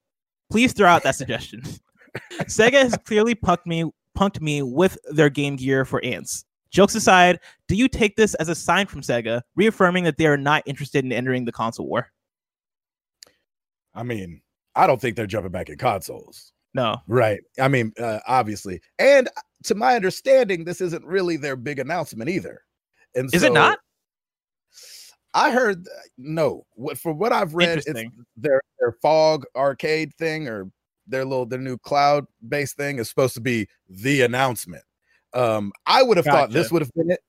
[0.52, 1.62] Please throw out that suggestion.
[2.42, 3.86] Sega has clearly punked me,
[4.18, 6.46] punked me with their Game Gear for ants.
[6.72, 10.38] Jokes aside, do you take this as a sign from Sega reaffirming that they are
[10.38, 12.12] not interested in entering the console war?
[13.94, 14.42] I mean,
[14.74, 16.54] I don't think they're jumping back in consoles.
[16.74, 16.98] No.
[17.08, 17.40] Right.
[17.60, 18.82] I mean, uh, obviously.
[18.98, 19.30] And
[19.64, 22.62] to my understanding, this isn't really their big announcement either.
[23.16, 23.80] And is so, it not?
[25.34, 26.66] I heard no.
[26.76, 28.04] What for what I've read, it's
[28.38, 30.70] their their fog arcade thing or
[31.08, 34.84] their little their new cloud based thing is supposed to be the announcement.
[35.34, 36.38] Um, I would have gotcha.
[36.38, 37.20] thought this would have been it.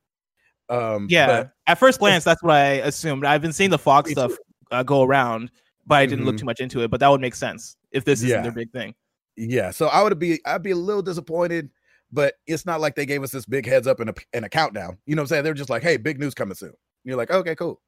[0.68, 3.24] Um, yeah, at first glance, that's what I assumed.
[3.24, 4.32] I've been seeing the fog stuff
[4.70, 5.50] uh, go around,
[5.86, 6.28] but I didn't mm-hmm.
[6.28, 6.90] look too much into it.
[6.90, 8.42] But that would make sense if this isn't yeah.
[8.42, 8.94] their big thing.
[9.36, 11.70] Yeah, so I would be I'd be a little disappointed
[12.14, 14.48] but it's not like they gave us this big heads up and a, and a
[14.48, 14.98] countdown.
[15.04, 15.44] You know what I'm saying?
[15.44, 16.68] They're just like, hey, big news coming soon.
[16.68, 17.80] And you're like, okay, cool.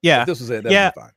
[0.00, 0.22] Yeah.
[0.22, 0.70] If this was it.
[0.70, 0.92] yeah.
[0.92, 1.10] fine.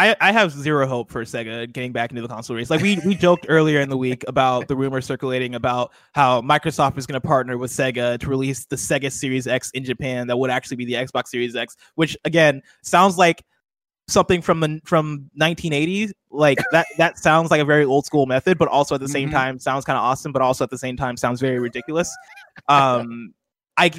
[0.00, 2.70] I, I have zero hope for Sega getting back into the console race.
[2.70, 6.96] Like we we joked earlier in the week about the rumor circulating about how Microsoft
[6.98, 10.36] is going to partner with Sega to release the Sega Series X in Japan that
[10.36, 13.44] would actually be the Xbox Series X, which again sounds like
[14.08, 18.58] something from the from 1980s like that that sounds like a very old school method
[18.58, 19.36] but also at the same mm-hmm.
[19.36, 22.14] time sounds kind of awesome but also at the same time sounds very ridiculous.
[22.68, 23.34] Um
[23.76, 23.92] I,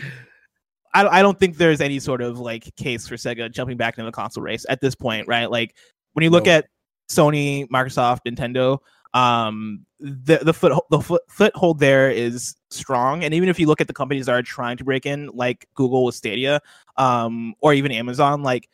[0.94, 4.06] I i don't think there's any sort of like case for sega jumping back into
[4.06, 5.50] the console race at this point right?
[5.50, 5.76] Like
[6.14, 6.66] when you look at
[7.10, 8.80] sony microsoft nintendo
[9.14, 13.82] um the the foot the foot, foothold there is strong and even if you look
[13.82, 16.62] at the companies that are trying to break in like google with stadia
[16.98, 18.70] um or even amazon like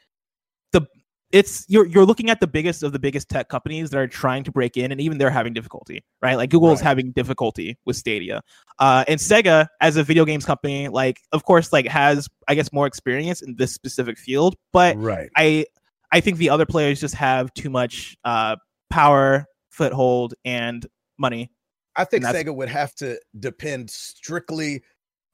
[1.35, 4.41] it's you're you're looking at the biggest of the biggest tech companies that are trying
[4.41, 6.35] to break in and even they're having difficulty right?
[6.35, 8.41] Like google is having difficulty with stadia.
[8.79, 12.71] Uh, and sega as a video games company like of course like has i guess
[12.71, 15.29] more experience in this specific field but right.
[15.35, 15.65] I
[16.13, 18.55] i think the other players just have too much uh,
[18.89, 20.85] power foothold and
[21.17, 21.51] money.
[21.97, 24.83] I think sega would have to depend strictly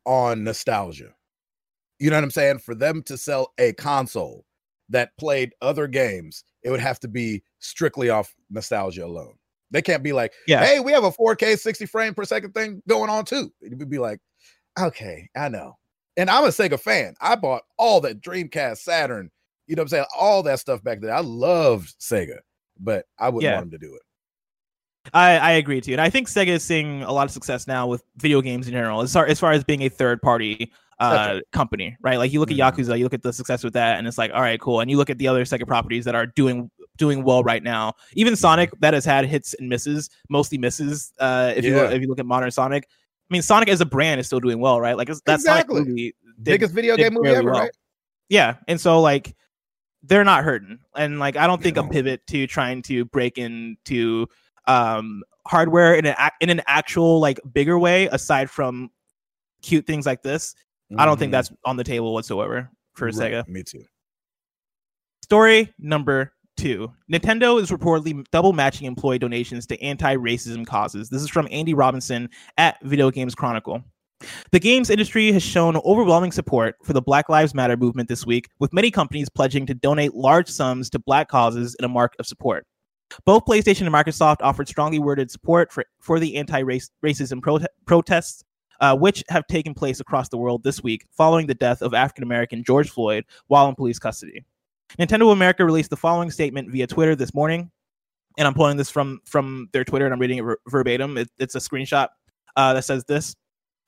[0.06, 1.14] on nostalgia.
[2.00, 2.60] You know what i'm saying?
[2.60, 4.46] For them to sell a console
[4.92, 9.34] that played other games, it would have to be strictly off nostalgia alone.
[9.72, 10.64] They can't be like, yeah.
[10.64, 13.52] hey, we have a 4K 60 frame per second thing going on too.
[13.62, 14.20] It would be like,
[14.80, 15.78] okay, I know.
[16.18, 17.16] And I'm a Sega fan.
[17.22, 19.32] I bought all that Dreamcast, Saturn,
[19.68, 20.06] you know what I'm saying?
[20.20, 21.12] All that stuff back then.
[21.12, 22.40] I loved Sega,
[22.78, 23.56] but I wouldn't yeah.
[23.56, 24.02] want them to do it.
[25.14, 27.88] I, I agree too, and I think Sega is seeing a lot of success now
[27.88, 31.40] with video games in general, as far as far as being a third party uh,
[31.52, 32.18] company, right?
[32.18, 32.62] Like you look mm-hmm.
[32.62, 34.82] at Yakuza, you look at the success with that, and it's like, all right, cool.
[34.82, 37.94] And you look at the other Sega properties that are doing doing well right now.
[38.14, 38.80] Even Sonic, mm-hmm.
[38.82, 41.12] that has had hits and misses, mostly misses.
[41.20, 41.70] Uh, if yeah.
[41.70, 42.88] you look, if you look at modern Sonic,
[43.30, 44.96] I mean, Sonic as a brand is still doing well, right?
[44.96, 45.76] Like that's exactly.
[45.78, 47.62] Sonic movie, did, biggest video game movie ever, well.
[47.62, 47.72] right?
[48.30, 49.36] Yeah, and so like
[50.04, 54.28] they're not hurting, and like I don't think a pivot to trying to break into
[54.68, 58.92] um hardware in an in an actual like bigger way aside from
[59.64, 60.56] cute things like this
[60.92, 61.00] mm-hmm.
[61.00, 61.38] i don't think mm-hmm.
[61.38, 63.16] that's on the table whatsoever for right.
[63.16, 63.84] sega me too
[65.24, 71.30] story number two nintendo is reportedly double matching employee donations to anti-racism causes this is
[71.30, 73.84] from andy robinson at video games chronicle
[74.52, 78.50] the games industry has shown overwhelming support for the Black Lives Matter movement this week,
[78.60, 82.28] with many companies pledging to donate large sums to black causes in a mark of
[82.28, 82.66] support.
[83.26, 88.44] Both PlayStation and Microsoft offered strongly worded support for, for the anti racism prote- protests,
[88.82, 92.24] uh, which have taken place across the world this week following the death of African
[92.24, 94.44] American George Floyd while in police custody.
[95.00, 97.72] Nintendo of America released the following statement via Twitter this morning,
[98.38, 101.18] and I'm pulling this from from their Twitter and I'm reading it ver- verbatim.
[101.18, 102.10] It, it's a screenshot
[102.58, 103.36] uh, that says this.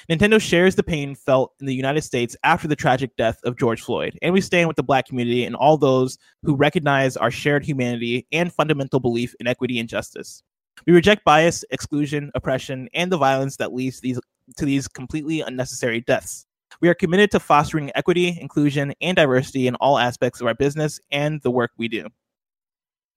[0.09, 3.81] Nintendo shares the pain felt in the United States after the tragic death of George
[3.81, 7.65] Floyd, and we stand with the Black community and all those who recognize our shared
[7.65, 10.43] humanity and fundamental belief in equity and justice.
[10.85, 14.19] We reject bias, exclusion, oppression, and the violence that leads these,
[14.57, 16.45] to these completely unnecessary deaths.
[16.81, 20.99] We are committed to fostering equity, inclusion, and diversity in all aspects of our business
[21.11, 22.07] and the work we do.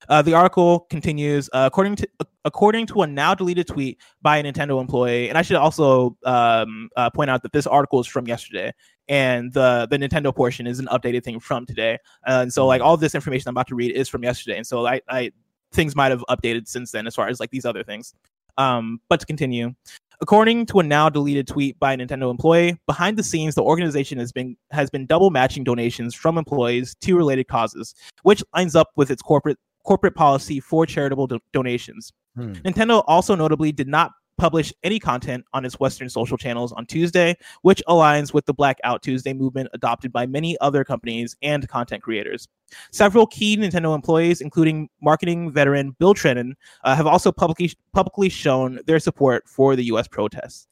[0.09, 2.07] Uh, the article continues uh, according to
[2.45, 6.89] according to a now deleted tweet by a Nintendo employee, and I should also um,
[6.95, 8.73] uh, point out that this article is from yesterday,
[9.07, 12.95] and the the Nintendo portion is an updated thing from today, and so like all
[12.95, 15.31] this information I'm about to read is from yesterday, and so I, I
[15.73, 18.13] things might have updated since then as far as like these other things.
[18.57, 19.73] Um, but to continue,
[20.19, 24.17] According to a now deleted tweet by a Nintendo employee, behind the scenes, the organization
[24.17, 28.89] has been has been double matching donations from employees to related causes, which lines up
[28.95, 32.11] with its corporate corporate policy for charitable do- donations.
[32.35, 32.53] Hmm.
[32.53, 37.35] Nintendo also notably did not publish any content on its Western social channels on Tuesday,
[37.61, 42.47] which aligns with the Blackout Tuesday movement adopted by many other companies and content creators.
[42.91, 48.79] Several key Nintendo employees, including marketing veteran Bill Trinen, uh, have also publicly publicly shown
[48.87, 50.07] their support for the U.S.
[50.07, 50.67] protests.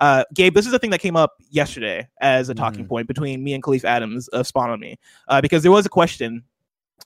[0.00, 2.88] Uh, Gabe, this is the thing that came up yesterday as a talking mm.
[2.88, 5.90] point between me and Kahlief Adams of Spawn on Me, uh, because there was a
[5.90, 6.42] question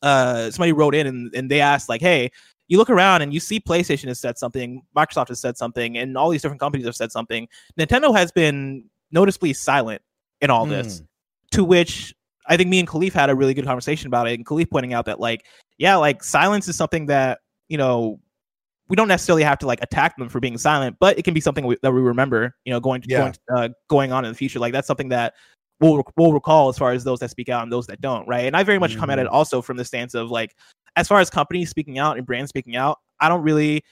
[0.03, 2.31] uh, somebody wrote in and, and they asked like, hey,
[2.69, 6.17] you look around and you see PlayStation has said something, Microsoft has said something, and
[6.17, 7.49] all these different companies have said something.
[7.79, 10.03] Nintendo has been noticeably silent
[10.41, 10.71] in all mm.
[10.71, 10.99] this.
[10.99, 11.05] Hmm.
[11.53, 12.15] To which
[12.47, 14.93] I think me and Kahlief had a really good conversation about it, and Kahlief pointing
[14.93, 15.47] out that like,
[15.79, 18.21] yeah, like silence is something that you know
[18.89, 21.41] we don't necessarily have to like attack them for being silent, but it can be
[21.41, 23.19] something we, that we remember, you know, going to, yeah.
[23.19, 24.59] going, uh, going on in the future.
[24.59, 25.35] Like that's something that
[25.81, 28.47] will will recall as far as those that speak out and those that don't, right?
[28.47, 29.01] And I very much mm-hmm.
[29.01, 29.35] come at it mm-hmm.
[29.35, 30.55] also from the stance of like,
[30.97, 33.85] as far as companies speaking out and brands speaking out, I don't really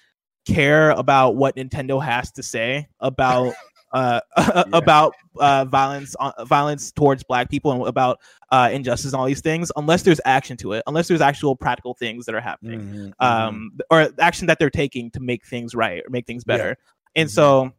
[0.47, 3.55] care about what Nintendo has to say about
[3.92, 4.62] uh, yeah.
[4.73, 9.40] about uh, violence uh, violence towards black people and about uh, injustice and all these
[9.40, 13.11] things unless there's action to it unless there's actual practical things that are happening mm-hmm,
[13.21, 13.81] um, mm-hmm.
[13.90, 17.23] or action that they're taking to make things right or make things better yeah.
[17.23, 17.35] and mm-hmm.
[17.35, 17.73] so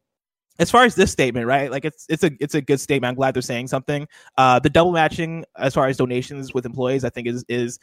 [0.59, 1.71] as far as this statement, right?
[1.71, 3.09] Like it's it's a it's a good statement.
[3.09, 4.07] I'm glad they're saying something.
[4.37, 7.79] Uh, the double matching as far as donations with employees, I think is is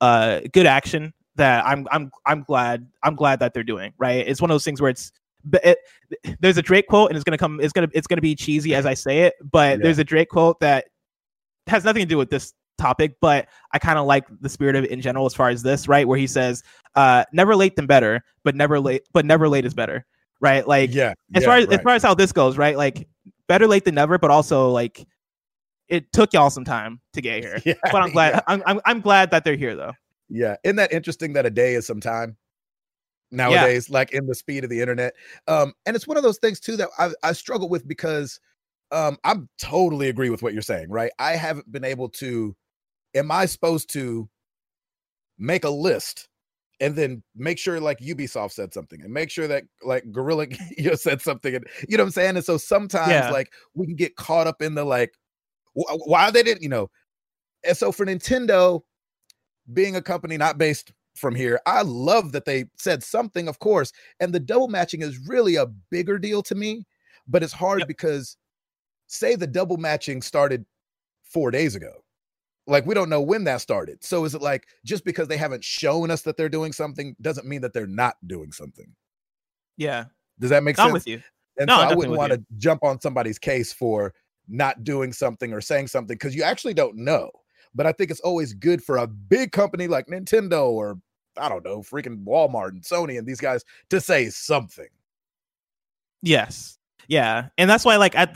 [0.00, 3.92] uh good action that I'm I'm I'm glad I'm glad that they're doing.
[3.98, 4.26] Right?
[4.26, 5.12] It's one of those things where it's
[5.54, 5.78] it,
[6.40, 8.86] there's a Drake quote and it's gonna come it's gonna it's gonna be cheesy as
[8.86, 9.82] I say it, but yeah.
[9.82, 10.86] there's a Drake quote that
[11.66, 14.84] has nothing to do with this topic, but I kind of like the spirit of
[14.84, 16.06] it in general as far as this, right?
[16.06, 16.62] Where he says,
[16.96, 20.06] uh, never late than better, but never late but never late is better
[20.42, 20.66] right?
[20.68, 21.78] Like, yeah, as yeah, far as right.
[21.78, 22.76] as far as how this goes, right?
[22.76, 23.08] Like,
[23.48, 25.06] better late than never, but also like,
[25.88, 27.62] it took y'all some time to get here.
[27.64, 28.34] yeah, but I'm glad.
[28.34, 28.40] Yeah.
[28.48, 29.92] I'm, I'm I'm glad that they're here though.
[30.28, 32.36] Yeah, isn't that interesting that a day is some time
[33.30, 33.88] nowadays?
[33.88, 33.94] Yeah.
[33.94, 35.14] Like in the speed of the internet,
[35.46, 38.40] um, and it's one of those things too that I I struggle with because
[38.90, 40.90] um, I'm totally agree with what you're saying.
[40.90, 42.54] Right, I haven't been able to.
[43.14, 44.28] Am I supposed to
[45.38, 46.28] make a list
[46.82, 50.84] and then make sure like Ubisoft said something and make sure that like Guerrilla you
[50.90, 53.30] know, said something and you know what I'm saying and so sometimes yeah.
[53.30, 55.14] like we can get caught up in the like
[55.74, 56.90] why they didn't you know
[57.64, 58.82] and so for Nintendo
[59.72, 63.92] being a company not based from here I love that they said something of course
[64.20, 66.84] and the double matching is really a bigger deal to me
[67.28, 67.88] but it's hard yep.
[67.88, 68.36] because
[69.06, 70.64] say the double matching started
[71.22, 72.01] four days ago.
[72.66, 74.04] Like we don't know when that started.
[74.04, 77.46] So is it like just because they haven't shown us that they're doing something doesn't
[77.46, 78.94] mean that they're not doing something?
[79.76, 80.04] Yeah.
[80.38, 80.88] Does that make I'm sense?
[80.88, 81.22] I'm with you.
[81.58, 84.14] And no, so I wouldn't want to jump on somebody's case for
[84.48, 87.30] not doing something or saying something because you actually don't know.
[87.74, 90.98] But I think it's always good for a big company like Nintendo or
[91.38, 94.88] I don't know, freaking Walmart and Sony and these guys to say something.
[96.22, 96.78] Yes.
[97.08, 97.48] Yeah.
[97.58, 98.28] And that's why like I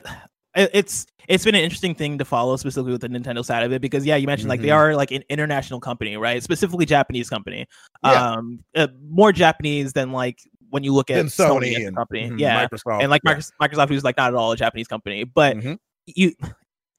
[0.57, 3.83] it's it's been an interesting thing to follow specifically with the Nintendo side of it
[3.83, 4.51] because yeah, you mentioned mm-hmm.
[4.51, 4.77] like they mm-hmm.
[4.77, 6.42] are like an international company, right?
[6.42, 7.66] Specifically Japanese company.
[8.05, 8.33] Yeah.
[8.33, 10.40] Um uh, more Japanese than like
[10.71, 12.29] when you look at than Sony, Sony and company.
[12.29, 12.66] Mm-hmm, yeah.
[12.66, 13.03] Microsoft.
[13.03, 13.40] And like yeah.
[13.61, 15.75] Microsoft who's like not at all a Japanese company, but mm-hmm.
[16.07, 16.33] you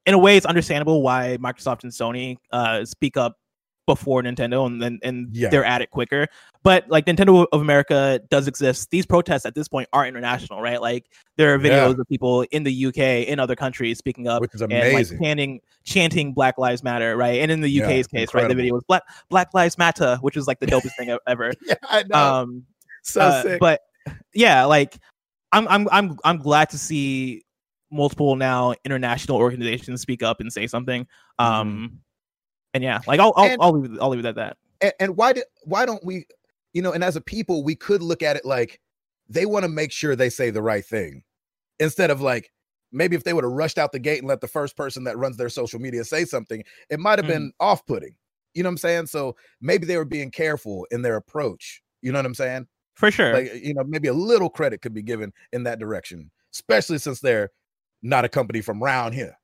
[0.06, 3.38] in a way it's understandable why Microsoft and Sony uh speak up
[3.88, 5.50] before Nintendo and then and yeah.
[5.50, 6.28] they're at it quicker.
[6.62, 8.91] But like Nintendo of America does exist.
[8.91, 10.80] These protests at this point are international, right?
[10.80, 11.06] Like
[11.38, 12.02] there are videos yeah.
[12.02, 12.97] of people in the UK,
[13.28, 17.39] in other countries speaking up and like chanting chanting Black Lives Matter, right?
[17.39, 18.41] And in the UK's yeah, case, incredible.
[18.41, 21.54] right, the video was Black Black Lives Matter, which was like the dopest thing ever.
[21.63, 22.15] yeah, I know.
[22.15, 22.63] Um,
[23.02, 23.60] so uh, sick.
[23.60, 23.82] But
[24.34, 25.00] yeah, like
[25.54, 27.43] I'm I'm I'm I'm glad to see
[27.89, 31.08] multiple now international organizations speak up and say something.
[31.39, 31.45] Mm-hmm.
[31.45, 32.00] Um
[32.78, 34.58] and yeah, like I'll I'll, and, I'll leave it, I'll leave it at that.
[34.82, 36.26] And, and why did why don't we,
[36.74, 38.80] you know, and as a people, we could look at it like
[39.28, 41.24] they want to make sure they say the right thing
[41.80, 42.52] instead of like
[42.92, 45.18] maybe if they would have rushed out the gate and let the first person that
[45.18, 47.30] runs their social media say something, it might have mm.
[47.30, 48.16] been off putting.
[48.54, 49.08] You know what I'm saying?
[49.08, 51.82] So maybe they were being careful in their approach.
[52.02, 52.68] You know what I'm saying?
[52.96, 53.34] For sure.
[53.34, 57.20] Like, you know, maybe a little credit could be given in that direction, especially since
[57.20, 57.52] they're
[58.02, 59.38] not a company from round here.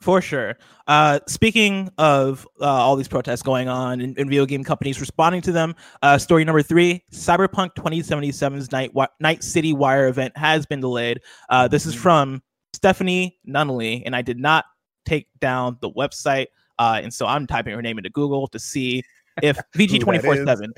[0.00, 0.56] For sure.
[0.86, 5.40] Uh, speaking of uh, all these protests going on and, and, video game companies responding
[5.42, 10.80] to them, uh, story number three Cyberpunk 2077's Night, Night City Wire event has been
[10.80, 11.20] delayed.
[11.48, 12.02] Uh, this is mm-hmm.
[12.02, 12.42] from
[12.74, 14.66] Stephanie Nunneley, and I did not
[15.06, 16.46] take down the website.
[16.78, 19.02] Uh, and so I'm typing her name into Google to see
[19.42, 20.68] if VG247.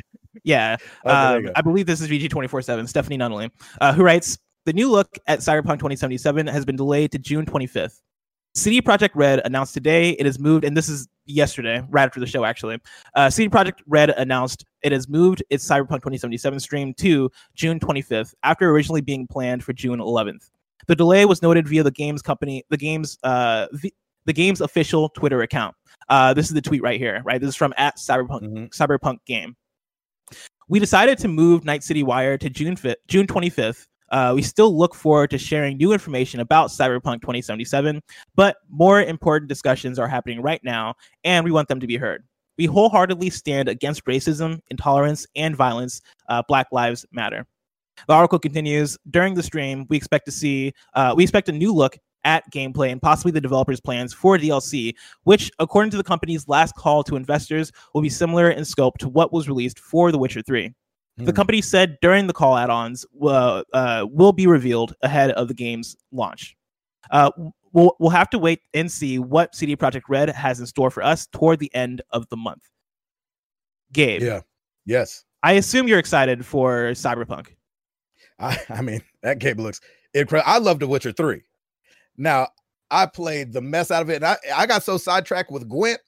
[0.45, 0.77] yeah.
[1.05, 3.51] Oh, um, I believe this is VG247, Stephanie Nunneley,
[3.81, 8.01] uh, who writes The new look at Cyberpunk 2077 has been delayed to June 25th.
[8.57, 12.27] CD Projekt Red announced today it has moved, and this is yesterday, right after the
[12.27, 12.79] show, actually.
[13.15, 18.35] Uh, CD Projekt Red announced it has moved its Cyberpunk 2077 stream to June 25th,
[18.45, 20.49] after originally being planned for June 11th.
[20.87, 23.93] The delay was noted via the game's company, the game's uh, the,
[24.25, 25.77] the game's official Twitter account.
[26.09, 27.41] Uh, this is the tweet right here, right?
[27.41, 28.65] This is from at Cyberpunk mm-hmm.
[28.67, 29.55] Cyberpunk Game.
[30.69, 34.77] We decided to move Night City Wire to June 5th, June 25th uh, we still
[34.77, 38.03] look forward to sharing new information about Cyberpunk 2077,
[38.35, 42.25] but more important discussions are happening right now, and we want them to be heard.
[42.59, 46.01] We wholeheartedly stand against racism, intolerance, and violence.
[46.29, 47.47] Uh, Black Lives Matter.
[48.09, 48.97] The article continues.
[49.11, 52.91] During the stream, we expect to see uh, we expect a new look at gameplay
[52.91, 57.17] and possibly the developers' plans for DLC, which, according to the company's last call to
[57.17, 60.75] investors, will be similar in scope to what was released for The Witcher 3.
[61.17, 61.31] The hmm.
[61.31, 65.97] company said during the call add-ons uh, uh, will be revealed ahead of the game's
[66.13, 66.57] launch.
[67.11, 67.31] Uh,
[67.73, 71.03] we'll we'll have to wait and see what CD Projekt Red has in store for
[71.03, 72.63] us toward the end of the month.
[73.93, 74.41] Gabe, yeah,
[74.85, 77.49] yes, I assume you're excited for Cyberpunk.
[78.39, 79.81] I, I mean, that game looks
[80.13, 80.51] incredible.
[80.51, 81.43] I love The Witcher Three.
[82.19, 82.49] Now,
[82.91, 86.01] I played the mess out of it, and I I got so sidetracked with Gwent,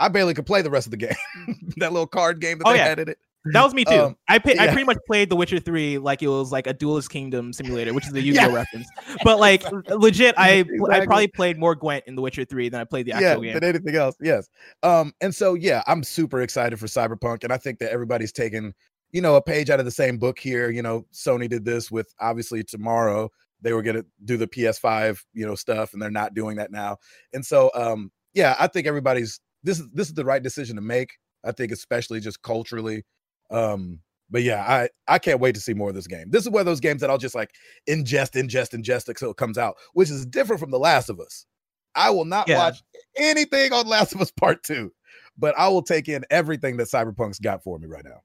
[0.00, 1.14] I barely could play the rest of the game.
[1.76, 2.88] that little card game that oh, they yeah.
[2.88, 3.18] had in it.
[3.46, 3.94] That was me too.
[3.94, 4.64] Um, I pay, yeah.
[4.64, 7.94] I pretty much played The Witcher Three like it was like a Duelist Kingdom simulator,
[7.94, 8.54] which is a Yu-Gi-Oh yeah.
[8.54, 8.86] reference.
[9.24, 10.90] But like legit, I exactly.
[10.90, 13.52] I probably played more Gwent in The Witcher Three than I played the actual yeah,
[13.52, 13.54] game.
[13.54, 14.14] than anything else.
[14.20, 14.48] Yes.
[14.82, 18.74] Um, and so yeah, I'm super excited for Cyberpunk, and I think that everybody's taken
[19.12, 20.70] you know a page out of the same book here.
[20.70, 23.30] You know, Sony did this with obviously tomorrow
[23.62, 26.98] they were gonna do the PS5 you know stuff, and they're not doing that now.
[27.32, 30.82] And so um, yeah, I think everybody's this is this is the right decision to
[30.82, 31.12] make.
[31.42, 33.02] I think especially just culturally
[33.50, 36.30] um, but yeah, I I can't wait to see more of this game.
[36.30, 37.50] This is one of those games that I'll just like
[37.88, 41.46] ingest, ingest, ingest until it comes out, which is different from The Last of Us.
[41.94, 42.58] I will not yeah.
[42.58, 42.82] watch
[43.16, 44.92] anything on Last of Us Part Two,
[45.36, 48.20] but I will take in everything that Cyberpunk's got for me right now.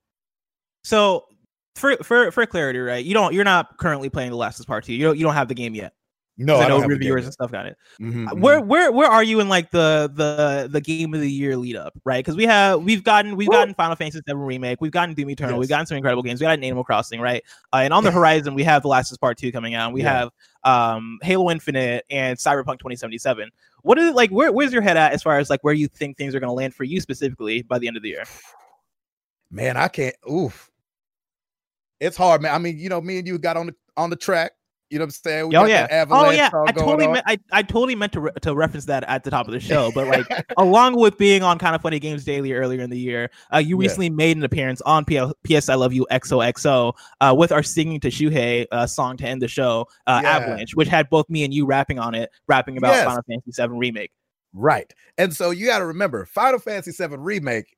[0.83, 1.25] So
[1.75, 3.03] for for for clarity, right?
[3.03, 4.93] You don't you're not currently playing The Last of Us Part Two.
[4.93, 5.93] You don't you don't have the game yet.
[6.37, 7.77] No, I, know reviewers and stuff got it.
[8.01, 8.67] Mm-hmm, uh, where mm-hmm.
[8.67, 11.97] where where are you in like the the the game of the year lead up,
[12.03, 12.23] right?
[12.23, 15.53] Because we have we've gotten we've gotten Final Fantasy VII remake, we've gotten Doom Eternal,
[15.53, 15.59] yes.
[15.59, 17.41] we've gotten some incredible games, we got Animal Crossing, right?
[17.71, 19.93] Uh, and on the horizon, we have The Last of Us Part Two coming out.
[19.93, 20.11] we yeah.
[20.11, 20.29] have
[20.65, 23.49] um Halo Infinite and Cyberpunk 2077.
[23.83, 24.29] What is it like?
[24.31, 26.49] Where, where's your head at as far as like where you think things are going
[26.49, 28.25] to land for you specifically by the end of the year?
[29.51, 30.15] Man, I can't.
[30.29, 30.69] Oof,
[32.01, 32.53] it's hard, man.
[32.53, 34.51] I mean, you know, me and you got on the on the track
[34.91, 35.49] You know what I'm saying?
[35.49, 36.05] We oh yeah.
[36.09, 36.51] Oh yeah.
[36.67, 39.47] I totally meant I, I totally meant to re- to reference that at the top
[39.47, 42.81] of the show, but like along with being on kind of funny games daily earlier
[42.81, 44.13] in the year, uh, you recently yeah.
[44.13, 48.09] made an appearance on P- PS I Love You XOXO uh, with our singing to
[48.09, 50.37] Shuhei uh, song to end the show, uh, yeah.
[50.37, 53.05] Avalanche, which had both me and you rapping on it, rapping about yes.
[53.05, 54.11] Final Fantasy VII remake.
[54.53, 57.75] Right, and so you got to remember, Final Fantasy VII remake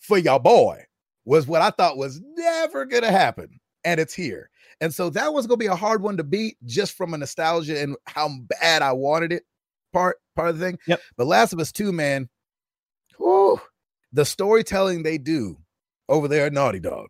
[0.00, 0.84] for your boy
[1.26, 4.48] was what I thought was never gonna happen, and it's here.
[4.80, 7.80] And so that was gonna be a hard one to beat just from a nostalgia
[7.80, 8.28] and how
[8.60, 9.44] bad I wanted it
[9.92, 10.78] part part of the thing.
[10.86, 11.00] Yep.
[11.16, 12.28] But Last of Us 2, man,
[13.16, 13.60] whew,
[14.12, 15.56] the storytelling they do
[16.08, 17.08] over there at Naughty Dog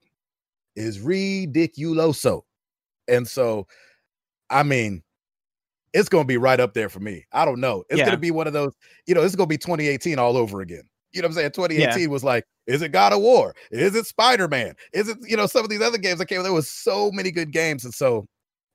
[0.74, 2.42] is ridiculoso.
[3.08, 3.66] And so,
[4.50, 5.02] I mean,
[5.92, 7.24] it's going to be right up there for me.
[7.32, 7.84] I don't know.
[7.88, 8.04] It's yeah.
[8.04, 8.74] going to be one of those,
[9.06, 10.82] you know, it's going to be 2018 all over again.
[11.12, 11.52] You know what I'm saying?
[11.52, 12.06] 2018 yeah.
[12.08, 13.54] was like, is it God of War?
[13.70, 14.74] Is it Spider Man?
[14.92, 16.42] Is it you know some of these other games that came?
[16.42, 18.26] There was so many good games, and so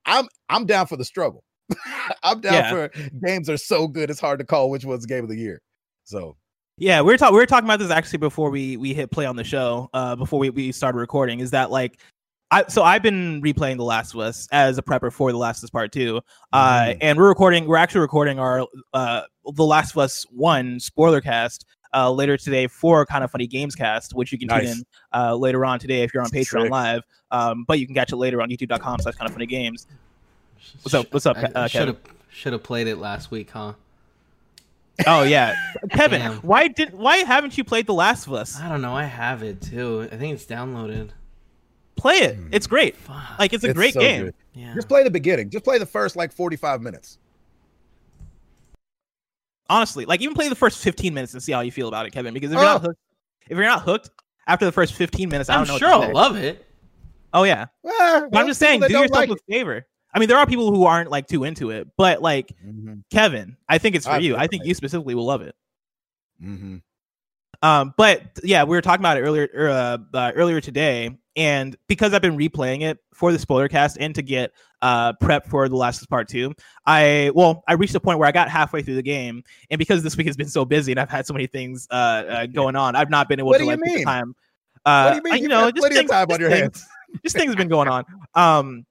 [0.05, 1.43] I'm I'm down for the struggle.
[2.23, 2.69] I'm down yeah.
[2.69, 2.91] for
[3.25, 5.61] games are so good it's hard to call which one's game of the year.
[6.03, 6.35] So
[6.77, 9.25] yeah, we were talking we were talking about this actually before we we hit play
[9.25, 9.89] on the show.
[9.93, 11.99] Uh, before we we started recording, is that like
[12.49, 15.59] I, so I've been replaying The Last of Us as a prepper for The Last
[15.59, 16.97] of Us Part Two, uh, mm.
[16.99, 17.65] and we're recording.
[17.65, 22.67] We're actually recording our uh, The Last of Us One spoiler cast uh, later today
[22.67, 24.63] for kind of funny games cast, which you can nice.
[24.63, 26.71] tune in uh, later on today if you're on Patreon Sick.
[26.71, 27.03] Live.
[27.31, 29.87] Um, but you can catch it later on YouTube.com slash kind of funny games.
[30.83, 31.11] What's up?
[31.11, 31.97] What's up, uh, Should have
[32.29, 33.73] should have played it last week, huh?
[35.07, 35.55] Oh yeah,
[35.89, 36.21] Kevin.
[36.21, 36.37] Damn.
[36.37, 38.59] Why did why haven't you played The Last of Us?
[38.59, 38.95] I don't know.
[38.95, 40.07] I have it too.
[40.11, 41.09] I think it's downloaded.
[41.95, 42.37] Play it.
[42.51, 42.95] It's great.
[42.95, 43.39] Fuck.
[43.39, 44.33] Like it's a it's great so game.
[44.53, 44.73] Yeah.
[44.73, 45.49] Just play the beginning.
[45.49, 47.17] Just play the first like 45 minutes
[49.71, 52.11] honestly, like even play the first 15 minutes and see how you feel about it,
[52.11, 52.33] Kevin.
[52.33, 52.73] Because if you're oh.
[52.73, 52.99] not hooked,
[53.49, 54.09] if you're not hooked
[54.45, 55.87] after the first 15 minutes, I'm I do not know.
[55.87, 56.67] Sure, I'll love it.
[57.33, 59.87] Oh yeah, well, I'm just saying, do yourself like a favor.
[60.13, 62.95] I mean, there are people who aren't like too into it, but like mm-hmm.
[63.09, 64.35] Kevin, I think it's for I you.
[64.35, 65.55] I think you specifically will love it.
[66.43, 66.77] Mm-hmm.
[67.61, 71.75] Um, but yeah, we were talking about it earlier er, uh, uh, earlier today, and
[71.87, 75.69] because I've been replaying it for the spoiler cast and to get uh prep for
[75.69, 76.53] the last part two,
[76.85, 80.03] I well, I reached a point where I got halfway through the game, and because
[80.03, 82.75] this week has been so busy and I've had so many things uh, uh going
[82.75, 84.03] on, I've not been able what to like mean?
[84.03, 84.35] time.
[84.85, 85.33] Uh, what do you mean?
[85.33, 86.85] I, you, you know, just things, time on your things, hands.
[87.23, 88.03] just things have been going on.
[88.33, 88.85] Um,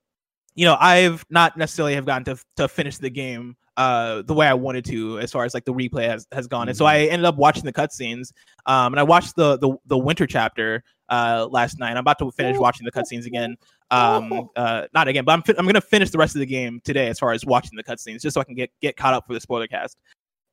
[0.55, 4.47] you know, I've not necessarily have gotten to to finish the game uh the way
[4.47, 6.69] I wanted to as far as like the replay has, has gone.
[6.69, 6.97] And so mm-hmm.
[6.97, 8.33] I ended up watching the cutscenes.
[8.67, 11.93] Um and I watched the the the winter chapter uh last night.
[11.93, 13.57] I'm about to finish watching the cutscenes again.
[13.93, 16.81] Um uh not again, but I'm fi- I'm gonna finish the rest of the game
[16.85, 19.27] today as far as watching the cutscenes, just so I can get get caught up
[19.27, 19.99] for the spoiler cast.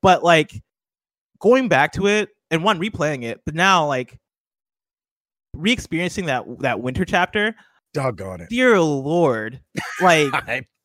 [0.02, 0.64] But like
[1.38, 4.18] going back to it and one replaying it, but now like
[5.58, 7.56] re-experiencing that that winter chapter.
[7.94, 8.50] Doggone it.
[8.50, 9.60] Dear Lord.
[10.02, 10.32] Like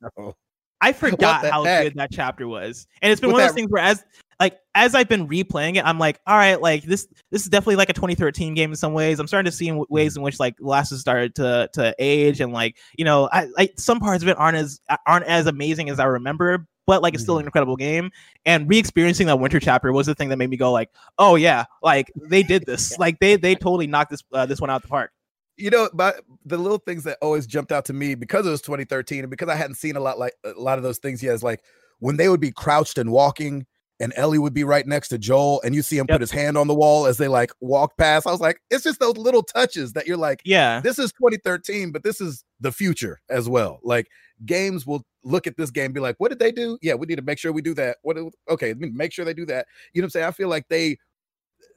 [0.83, 1.85] I forgot how heck?
[1.85, 2.87] good that chapter was.
[3.01, 4.05] And it's been one of those things where as
[4.41, 7.77] like as I've been replaying it, I'm like, all right, like this this is definitely
[7.77, 9.21] like a 2013 game in some ways.
[9.21, 10.17] I'm starting to see in ways mm.
[10.19, 14.01] in which like has started to to age and like you know, I, I some
[14.01, 17.37] parts of it aren't as aren't as amazing as I remember, but like it's still
[17.37, 17.49] an mm-hmm.
[17.49, 18.11] incredible game.
[18.45, 21.65] And re-experiencing that winter chapter was the thing that made me go like, oh yeah,
[21.81, 24.89] like they did this, like they they totally knocked this uh, this one out the
[24.89, 25.13] park
[25.57, 28.63] you know, but the little things that always jumped out to me because it was
[28.63, 31.35] 2013 and because I hadn't seen a lot like a lot of those things yet
[31.35, 31.63] is like
[31.99, 33.67] when they would be crouched and walking
[34.01, 36.17] and Ellie would be right next to Joel and you see him yep.
[36.17, 38.27] put his hand on the wall as they like walk past.
[38.27, 41.93] I was like, it's just those little touches that you're like, yeah, this is 2013,
[41.93, 43.79] but this is the future as well.
[43.85, 44.09] Like
[44.45, 46.79] games will look at this game be like, what did they do?
[46.83, 47.99] Yeah, we need to make sure we do that.
[48.03, 48.17] What
[48.49, 49.67] okay, make sure they do that.
[49.93, 50.27] You know what I'm saying?
[50.27, 50.97] I feel like they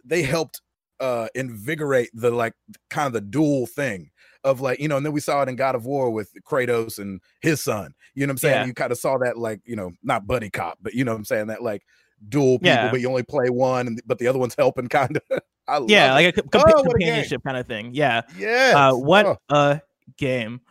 [0.04, 0.62] they helped
[1.00, 2.54] uh invigorate the like
[2.90, 4.10] kind of the dual thing
[4.44, 7.00] of like you know and then we saw it in god of war with kratos
[7.00, 8.56] and his son you know what i'm saying?
[8.62, 8.66] Yeah.
[8.66, 11.18] you kind of saw that like you know not buddy cop but you know what
[11.18, 11.48] i'm saying?
[11.48, 11.84] That like
[12.30, 12.92] dual people yeah.
[12.92, 15.20] but you only play one and but the other one's helping kind
[15.68, 18.22] of yeah like a comp- oh, companionship kind of thing yeah.
[18.38, 19.38] Yeah uh, what oh.
[19.50, 19.82] a
[20.18, 20.62] game.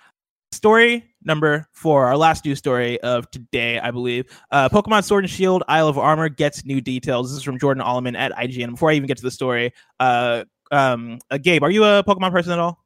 [0.52, 4.26] Story number four, our last news story of today, I believe.
[4.50, 7.30] Uh, Pokemon Sword and Shield Isle of Armor gets new details.
[7.30, 8.70] This is from Jordan Oloman at IGN.
[8.70, 12.32] Before I even get to the story, uh, um, uh, Gabe, are you a Pokemon
[12.32, 12.84] person at all?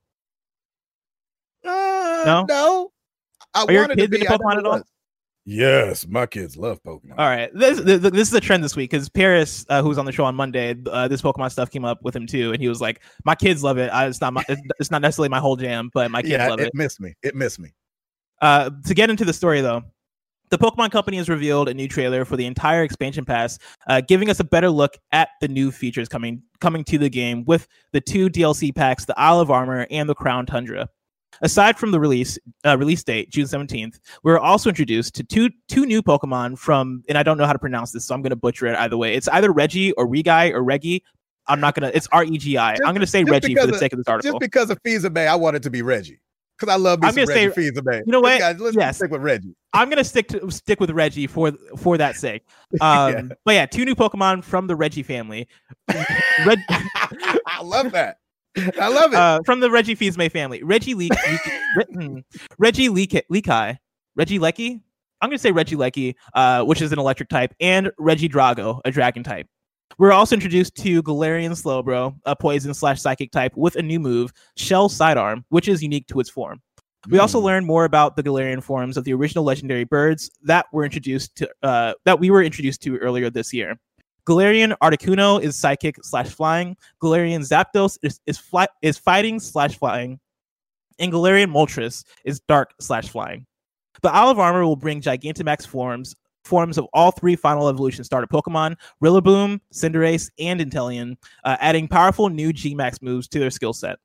[1.64, 2.92] Uh, no, no.
[3.54, 4.82] I are your kids into Pokemon at all?
[5.50, 7.14] Yes, my kids love Pokemon.
[7.16, 10.04] All right, this this, this is a trend this week because Paris, uh, who's on
[10.04, 12.68] the show on Monday, uh, this Pokemon stuff came up with him too, and he
[12.68, 13.88] was like, "My kids love it.
[13.88, 14.44] I, it's not my,
[14.78, 17.14] it's not necessarily my whole jam, but my kids yeah, love it." It missed me.
[17.22, 17.70] It missed me.
[18.40, 19.82] Uh, to get into the story though,
[20.50, 23.58] the Pokemon Company has revealed a new trailer for the entire expansion pass,
[23.88, 27.44] uh, giving us a better look at the new features coming coming to the game
[27.44, 30.88] with the two DLC packs, the Isle of Armor and the Crown Tundra.
[31.40, 35.50] Aside from the release uh, release date, June 17th, we are also introduced to two
[35.68, 38.30] two new Pokemon from, and I don't know how to pronounce this, so I'm going
[38.30, 39.14] to butcher it either way.
[39.14, 41.04] It's either Reggie or Regi or Reggie.
[41.46, 41.90] I'm not gonna.
[41.94, 42.74] It's R E G I.
[42.84, 44.32] I'm gonna say Reggie for the of, sake of this article.
[44.32, 46.20] Just because of Fils-Aimé, I want it to be Reggie
[46.58, 48.38] because I love me I'm gonna say, Reggie You know what?
[48.38, 48.96] Guys, let's yes.
[48.96, 49.54] stick with Reggie.
[49.72, 52.42] I'm gonna stick to stick with Reggie for for that sake.
[52.80, 53.22] Um, yeah.
[53.44, 55.48] But yeah, two new Pokemon from the Reggie family.
[56.44, 58.18] Red- I love that.
[58.78, 59.16] I love it.
[59.16, 61.08] Uh, from the Reggie Fils-Aimé family, Reggie Le-
[61.76, 62.18] Le- hmm,
[62.58, 63.78] Reggie Le- Lekai,
[64.16, 64.82] Reggie Lecky.
[65.20, 69.46] I'm gonna say Regieleki, uh, which is an electric type, and Regidrago, a dragon type.
[69.96, 74.32] We're also introduced to Galarian Slowbro, a poison slash psychic type with a new move,
[74.56, 76.60] Shell Sidearm, which is unique to its form.
[77.08, 77.46] We also hmm.
[77.46, 81.48] learn more about the Galarian forms of the original legendary birds that were introduced to
[81.62, 83.78] uh, that we were introduced to earlier this year.
[84.26, 86.76] Galarian Articuno is psychic slash flying.
[87.02, 90.20] Galarian Zapdos is is, fly- is fighting slash flying,
[90.98, 93.46] and Galarian Moltres is dark slash flying.
[94.02, 96.14] The Isle of Armor will bring Gigantamax forms
[96.48, 102.28] forms of all three final evolution starter Pokemon, Rillaboom, Cinderace, and Inteleon, uh, adding powerful
[102.28, 103.98] new G-Max moves to their skill set.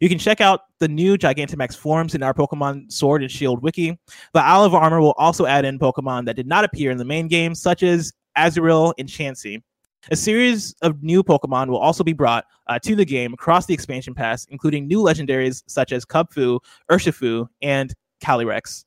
[0.00, 3.98] You can check out the new Gigantamax forms in our Pokemon Sword and Shield wiki.
[4.32, 7.04] The Isle of Armor will also add in Pokemon that did not appear in the
[7.04, 9.62] main game, such as Azurill and Chansey.
[10.10, 13.74] A series of new Pokemon will also be brought uh, to the game across the
[13.74, 17.92] expansion pass, including new legendaries such as Kubfu, Urshifu, and
[18.24, 18.84] Calyrex.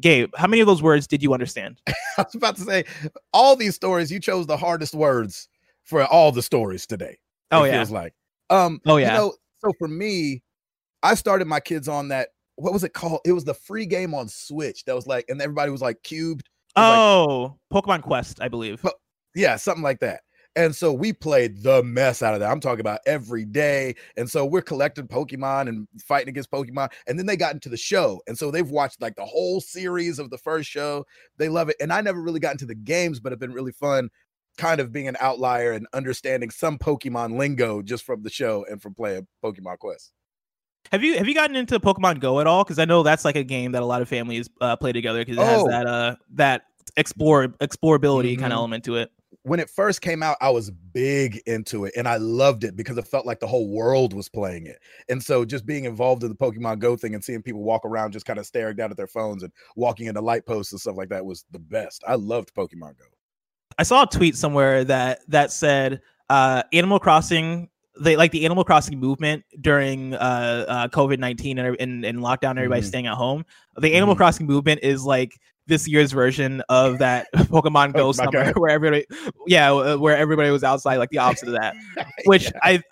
[0.00, 1.80] Gabe, how many of those words did you understand?
[1.88, 2.84] I was about to say,
[3.32, 5.48] all these stories, you chose the hardest words
[5.84, 7.18] for all the stories today.
[7.50, 8.14] Oh yeah, feels like.
[8.50, 9.12] Um, oh yeah.
[9.12, 10.42] You know, so for me,
[11.02, 12.28] I started my kids on that.
[12.56, 13.20] What was it called?
[13.24, 16.48] It was the free game on Switch that was like, and everybody was like cubed.
[16.76, 18.84] Oh, like, Pokemon Quest, I believe.
[19.34, 20.20] Yeah, something like that.
[20.56, 22.50] And so we played the mess out of that.
[22.50, 23.94] I'm talking about every day.
[24.16, 26.90] And so we're collecting Pokemon and fighting against Pokemon.
[27.06, 28.20] And then they got into the show.
[28.26, 31.04] And so they've watched like the whole series of the first show.
[31.36, 31.76] They love it.
[31.80, 34.10] And I never really got into the games, but it's been really fun
[34.56, 38.82] kind of being an outlier and understanding some Pokemon lingo just from the show and
[38.82, 40.12] from playing Pokemon Quest.
[40.90, 42.64] Have you have you gotten into Pokemon Go at all?
[42.64, 45.20] Because I know that's like a game that a lot of families uh, play together
[45.20, 45.44] because it oh.
[45.44, 46.62] has that uh that
[46.96, 48.40] explore explorability mm-hmm.
[48.40, 49.10] kind of element to it
[49.42, 52.96] when it first came out, I was big into it and I loved it because
[52.98, 54.78] it felt like the whole world was playing it.
[55.08, 58.12] And so just being involved in the Pokemon Go thing and seeing people walk around
[58.12, 60.96] just kind of staring down at their phones and walking into light posts and stuff
[60.96, 62.02] like that was the best.
[62.06, 63.04] I loved Pokemon Go.
[63.78, 66.00] I saw a tweet somewhere that that said
[66.30, 67.68] uh, Animal Crossing
[68.00, 72.56] they like the Animal Crossing movement during uh, uh, COVID nineteen and, and, and lockdown,
[72.56, 72.88] everybody mm-hmm.
[72.88, 73.44] staying at home.
[73.76, 74.18] The Animal mm-hmm.
[74.18, 75.38] Crossing movement is like
[75.68, 79.06] this year's version of that Pokemon Go summer where everybody,
[79.46, 81.76] yeah, uh, where everybody was outside, like the opposite of that,
[82.24, 82.60] which yeah.
[82.62, 82.82] I,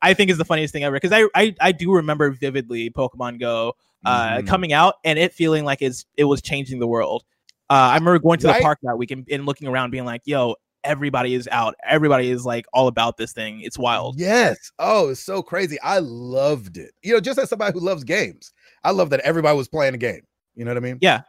[0.00, 3.38] I think is the funniest thing ever because I, I, I do remember vividly Pokemon
[3.38, 3.74] Go
[4.04, 4.46] uh, mm-hmm.
[4.46, 7.24] coming out and it feeling like it's it was changing the world.
[7.70, 8.58] Uh, I remember going to right?
[8.58, 11.74] the park that week and, and looking around, being like, "Yo, everybody is out.
[11.88, 13.60] Everybody is like all about this thing.
[13.62, 14.72] It's wild." Yes.
[14.78, 15.80] Oh, it's so crazy.
[15.80, 16.90] I loved it.
[17.02, 18.52] You know, just as somebody who loves games,
[18.84, 20.22] I love that everybody was playing a game.
[20.54, 20.98] You know what I mean?
[21.00, 21.22] Yeah.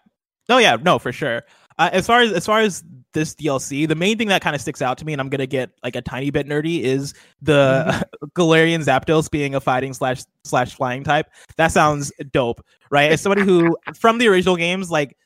[0.50, 1.44] Oh yeah, no, for sure.
[1.78, 2.84] Uh, as far as as far as
[3.14, 5.48] this DLC, the main thing that kind of sticks out to me, and I'm gonna
[5.48, 8.26] get like a tiny bit nerdy, is the mm-hmm.
[8.36, 11.28] Galarian Zapdos being a fighting slash slash flying type.
[11.58, 13.12] That sounds dope, right?
[13.12, 15.18] As somebody who from the original games, like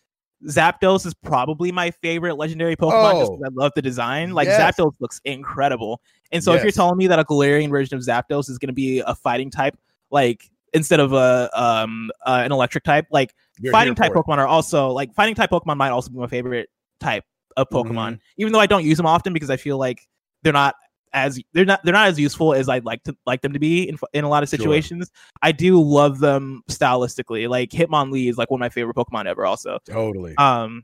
[0.46, 4.34] Zapdos is probably my favorite legendary Pokemon oh, just because I love the design.
[4.34, 4.78] Like yes.
[4.78, 6.02] Zapdos looks incredible,
[6.32, 6.60] and so yes.
[6.60, 9.50] if you're telling me that a Galarian version of Zapdos is gonna be a fighting
[9.50, 9.78] type,
[10.12, 14.48] like instead of a um uh, an electric type, like you're fighting type Pokemon are
[14.48, 17.24] also like fighting type Pokemon might also be my favorite type
[17.56, 18.16] of Pokemon, mm-hmm.
[18.38, 20.08] even though I don't use them often because I feel like
[20.44, 20.76] they're not
[21.14, 23.84] as they're not they're not as useful as I'd like to like them to be
[23.90, 25.08] in in a lot of situations.
[25.08, 25.40] Sure.
[25.42, 27.50] I do love them stylistically.
[27.50, 29.46] Like Hitmonlee is like one of my favorite Pokemon ever.
[29.46, 30.36] Also, totally.
[30.38, 30.84] Um,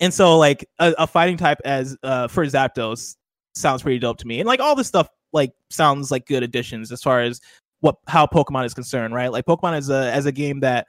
[0.00, 3.16] and so like a, a fighting type as uh for Zapdos
[3.54, 6.92] sounds pretty dope to me, and like all this stuff like sounds like good additions
[6.92, 7.40] as far as
[7.84, 9.30] what how Pokemon is concerned, right?
[9.30, 10.86] Like Pokemon is a as a game that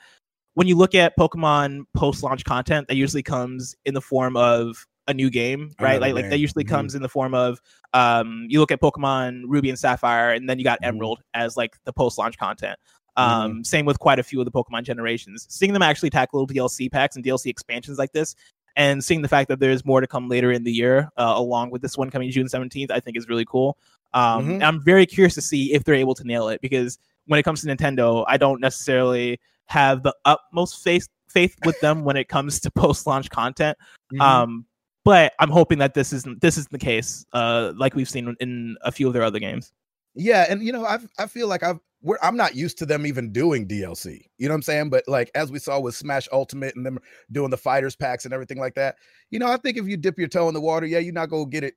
[0.54, 4.88] when you look at Pokemon post launch content, that usually comes in the form of
[5.06, 6.00] a new game, right?
[6.00, 6.74] Like, like that usually mm-hmm.
[6.74, 7.60] comes in the form of
[7.94, 10.96] um, you look at Pokemon Ruby and Sapphire, and then you got mm-hmm.
[10.96, 12.80] Emerald as like the post launch content.
[13.18, 13.64] Um, mm-hmm.
[13.64, 15.46] Same with quite a few of the Pokemon generations.
[15.50, 18.36] Seeing them actually tackle DLC packs and DLC expansions like this,
[18.76, 21.72] and seeing the fact that there's more to come later in the year, uh, along
[21.72, 23.78] with this one coming June 17th, I think is really cool.
[24.14, 24.64] Um, mm-hmm.
[24.64, 26.98] I'm very curious to see if they're able to nail it because
[27.28, 32.04] when it comes to Nintendo, I don't necessarily have the utmost faith faith with them
[32.04, 33.78] when it comes to post launch content.
[34.14, 34.22] Mm-hmm.
[34.22, 34.66] Um,
[35.04, 38.76] but I'm hoping that this isn't this isn't the case, uh, like we've seen in
[38.82, 39.72] a few of their other games.
[40.16, 43.06] Yeah, and you know, I I feel like I've we're I'm not used to them
[43.08, 44.22] even doing DLC.
[44.38, 44.90] You know what I'm saying?
[44.92, 47.00] But like as we saw with Smash Ultimate and them
[47.32, 48.96] doing the fighters packs and everything like that,
[49.32, 51.30] you know, I think if you dip your toe in the water, yeah, you're not
[51.30, 51.74] gonna get it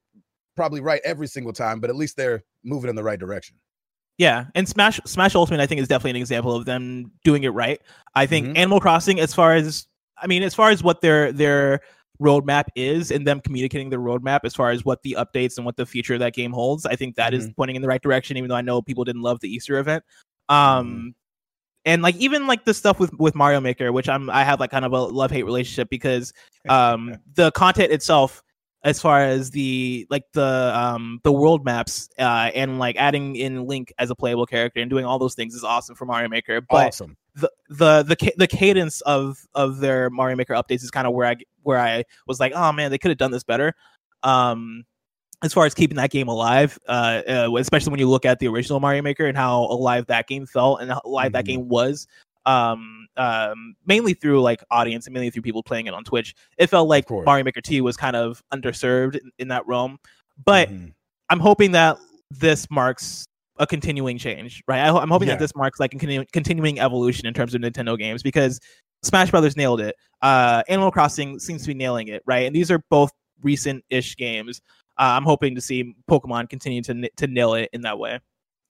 [0.55, 3.57] probably right every single time, but at least they're moving in the right direction.
[4.19, 7.51] Yeah, and Smash Smash Ultimate I think is definitely an example of them doing it
[7.51, 7.81] right.
[8.15, 8.57] I think mm-hmm.
[8.59, 9.87] Animal Crossing, as far as
[10.21, 11.81] I mean, as far as what their their
[12.21, 15.77] roadmap is and them communicating the roadmap as far as what the updates and what
[15.77, 17.49] the future of that game holds, I think that mm-hmm.
[17.49, 18.37] is pointing in the right direction.
[18.37, 20.05] Even though I know people didn't love the Easter event,
[20.49, 21.09] um, mm-hmm.
[21.85, 24.71] and like even like the stuff with with Mario Maker, which I'm I have like
[24.71, 26.33] kind of a love hate relationship because
[26.69, 28.43] um the content itself
[28.85, 33.67] as far as the like the um the world maps uh and like adding in
[33.67, 36.61] Link as a playable character and doing all those things is awesome for Mario Maker.
[36.61, 37.17] But awesome.
[37.39, 41.27] The the the the cadence of of their Mario Maker updates is kind of where
[41.27, 43.75] I where I was like, oh man, they could have done this better.
[44.23, 44.85] Um,
[45.43, 48.49] as far as keeping that game alive, uh, uh, especially when you look at the
[48.49, 51.33] original Mario Maker and how alive that game felt and how alive mm-hmm.
[51.35, 52.09] that game was,
[52.45, 56.35] um, um, mainly through like audience and mainly through people playing it on Twitch.
[56.57, 59.99] It felt like Mario Maker 2 was kind of underserved in, in that realm.
[60.45, 60.89] But mm-hmm.
[61.31, 61.99] I'm hoping that
[62.33, 63.28] this marks
[63.59, 64.81] a continuing change, right?
[64.81, 65.35] I, am hoping yeah.
[65.35, 68.61] that this marks like a continu- continuing evolution in terms of Nintendo games because
[69.03, 69.97] Smash Brothers nailed it.
[70.23, 72.47] Uh, Animal Crossing seems to be nailing it, right?
[72.47, 74.61] And these are both recent-ish games.
[74.99, 78.21] Uh, I'm hoping to see Pokemon continue to to nail it in that way.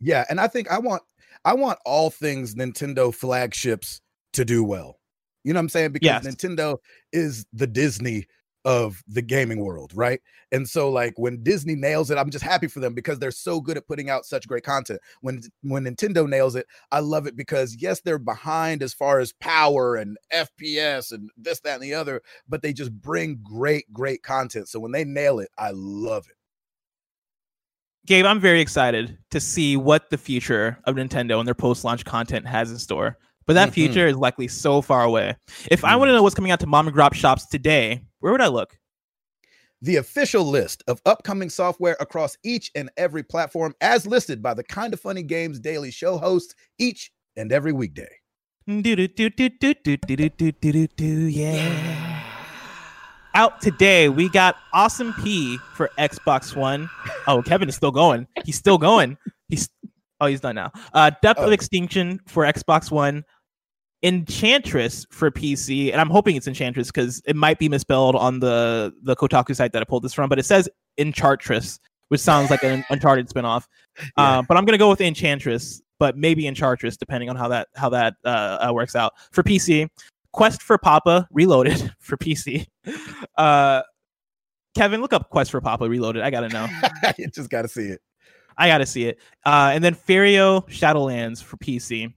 [0.01, 1.03] Yeah, and I think I want
[1.45, 4.01] I want all things Nintendo flagships
[4.35, 4.99] to do well.
[5.45, 5.93] You know what I'm saying?
[5.93, 6.27] Because yes.
[6.27, 6.77] Nintendo
[7.13, 8.27] is the Disney
[8.69, 10.21] of the gaming world, right?
[10.53, 13.63] And so like when Disney nails it, I'm just happy for them because they're so
[13.63, 15.01] good at putting out such great content.
[15.23, 19.33] When when Nintendo nails it, I love it because yes, they're behind as far as
[19.33, 24.23] power and FPS and this that and the other, but they just bring great great
[24.23, 24.69] content.
[24.69, 26.37] So when they nail it, I love it.
[28.07, 32.05] Gabe, I'm very excited to see what the future of Nintendo and their post launch
[32.05, 33.17] content has in store.
[33.49, 33.75] But that mm-hmm.
[33.75, 35.35] future is likely so far away.
[35.71, 35.89] If mm.
[35.89, 38.43] I want to know what's coming out to mom and grop shops today, where would
[38.43, 38.79] I look?
[39.81, 44.65] The official list of upcoming software across each and every platform, as listed by the
[44.65, 48.09] Kind of Funny Games Daily Show hosts each and every weekday.
[51.29, 52.09] Yeah
[53.39, 54.09] out today.
[54.09, 56.91] We got Awesome Pea for Xbox One.
[57.29, 58.27] Oh, Kevin is still going.
[58.45, 59.17] He's still going.
[59.49, 59.69] He's
[60.21, 60.73] oh, he's done now.
[60.93, 61.47] Uh, Depth oh.
[61.47, 63.25] of Extinction for Xbox One.
[64.03, 68.95] Enchantress for PC, and I'm hoping it's Enchantress because it might be misspelled on the
[69.03, 70.69] the Kotaku site that I pulled this from, but it says
[70.99, 73.67] Enchartress, which sounds like an Uncharted spinoff.
[73.99, 74.39] Yeah.
[74.39, 77.89] Uh, but I'm gonna go with Enchantress, but maybe Enchartress, depending on how that how
[77.89, 79.89] that uh, uh, works out for PC.
[80.33, 82.67] Quest for Papa Reloaded for PC.
[83.37, 83.83] Uh,
[84.77, 86.23] Kevin, look up Quest for Papa Reloaded.
[86.23, 86.69] I gotta know.
[87.19, 88.01] you just gotta see it.
[88.57, 89.19] I gotta see it.
[89.45, 92.15] Uh, and then Faerio Shadowlands for PC.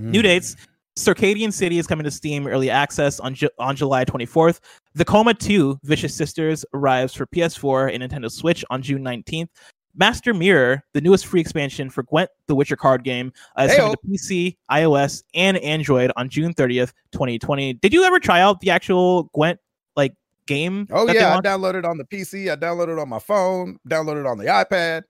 [0.00, 0.10] Mm.
[0.10, 0.56] New dates.
[0.96, 4.60] Circadian City is coming to Steam early access on Ju- on July 24th.
[4.94, 9.48] The Coma 2 Vicious Sisters arrives for PS4 and Nintendo Switch on June 19th.
[9.94, 13.92] Master Mirror, the newest free expansion for Gwent, the Witcher card game, uh, is coming
[13.92, 17.74] to PC, iOS, and Android on June 30th, 2020.
[17.74, 19.60] Did you ever try out the actual Gwent
[19.96, 20.14] like
[20.46, 20.86] game?
[20.90, 22.50] Oh yeah, I downloaded on the PC.
[22.50, 23.78] I downloaded on my phone.
[23.88, 25.02] Downloaded on the iPad.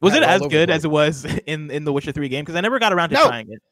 [0.00, 2.44] Was it as good as it was in in the Witcher 3 game?
[2.44, 3.62] Because I never got around to no, trying it.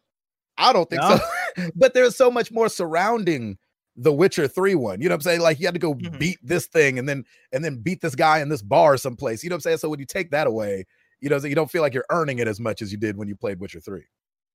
[0.59, 1.17] I don't think no?
[1.17, 1.25] so.
[1.75, 3.59] but there's so much more surrounding
[3.97, 5.01] the Witcher 3 one.
[5.01, 5.41] You know what I'm saying?
[5.41, 6.19] Like you had to go mm-hmm.
[6.19, 9.43] beat this thing and then and then beat this guy in this bar someplace.
[9.43, 9.79] You know what I'm saying?
[9.79, 10.87] So when you take that away,
[11.21, 13.29] you know, you don't feel like you're earning it as much as you did when
[13.29, 14.03] you played Witcher 3.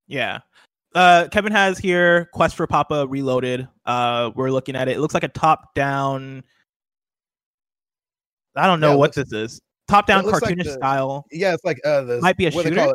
[0.08, 0.40] Yeah.
[0.94, 3.68] Uh, Kevin has here Quest for Papa Reloaded.
[3.86, 4.96] Uh, we're looking at it.
[4.96, 6.44] It looks like a top down.
[8.56, 9.62] I don't know yeah, what looks, this is.
[9.90, 11.26] Top down cartoonish like the, style.
[11.32, 12.94] Yeah, it's like uh, the, might be a shooter.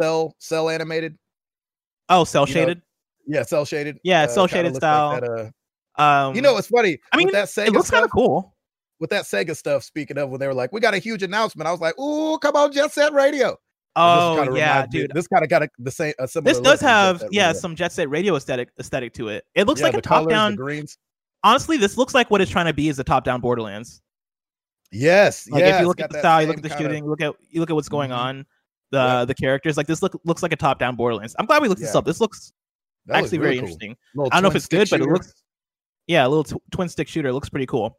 [0.00, 1.16] Cell cell animated.
[2.08, 2.78] Oh, cell shaded.
[2.78, 2.82] Know?
[3.26, 3.98] Yeah, cell shaded.
[4.02, 5.08] Yeah, uh, cell shaded style.
[5.08, 5.52] Like that,
[5.98, 6.98] uh, um, you know, it's funny.
[7.12, 8.54] I mean, that Sega it looks kind of cool.
[9.00, 11.66] With that Sega stuff, speaking of when they were like, "We got a huge announcement,"
[11.68, 13.56] I was like, "Ooh, come on, Jet Set Radio."
[13.96, 15.12] Oh yeah, dude.
[15.14, 16.14] This kind of got a, the same.
[16.18, 17.60] A this does have yeah radio.
[17.60, 19.44] some Jet Set Radio aesthetic aesthetic to it.
[19.54, 20.56] It looks yeah, like a top down.
[20.56, 20.98] Greens.
[21.44, 24.00] Honestly, this looks like what it's trying to be is a top down Borderlands.
[24.90, 27.20] Yes, like yes, if you look at the style, you look at the shooting, look
[27.20, 28.18] at you look at what's going mm-hmm.
[28.18, 28.46] on,
[28.90, 29.24] the yeah.
[29.24, 29.76] the characters.
[29.76, 31.36] Like this look looks like a top down Borderlands.
[31.38, 31.86] I'm glad we looked yeah.
[31.86, 32.04] this up.
[32.04, 32.52] This looks
[33.06, 33.64] that actually really very cool.
[33.64, 33.96] interesting.
[34.18, 35.04] I don't know if it's good, shooter.
[35.04, 35.34] but it looks
[36.06, 37.32] yeah, a little t- twin stick shooter.
[37.32, 37.98] Looks pretty cool.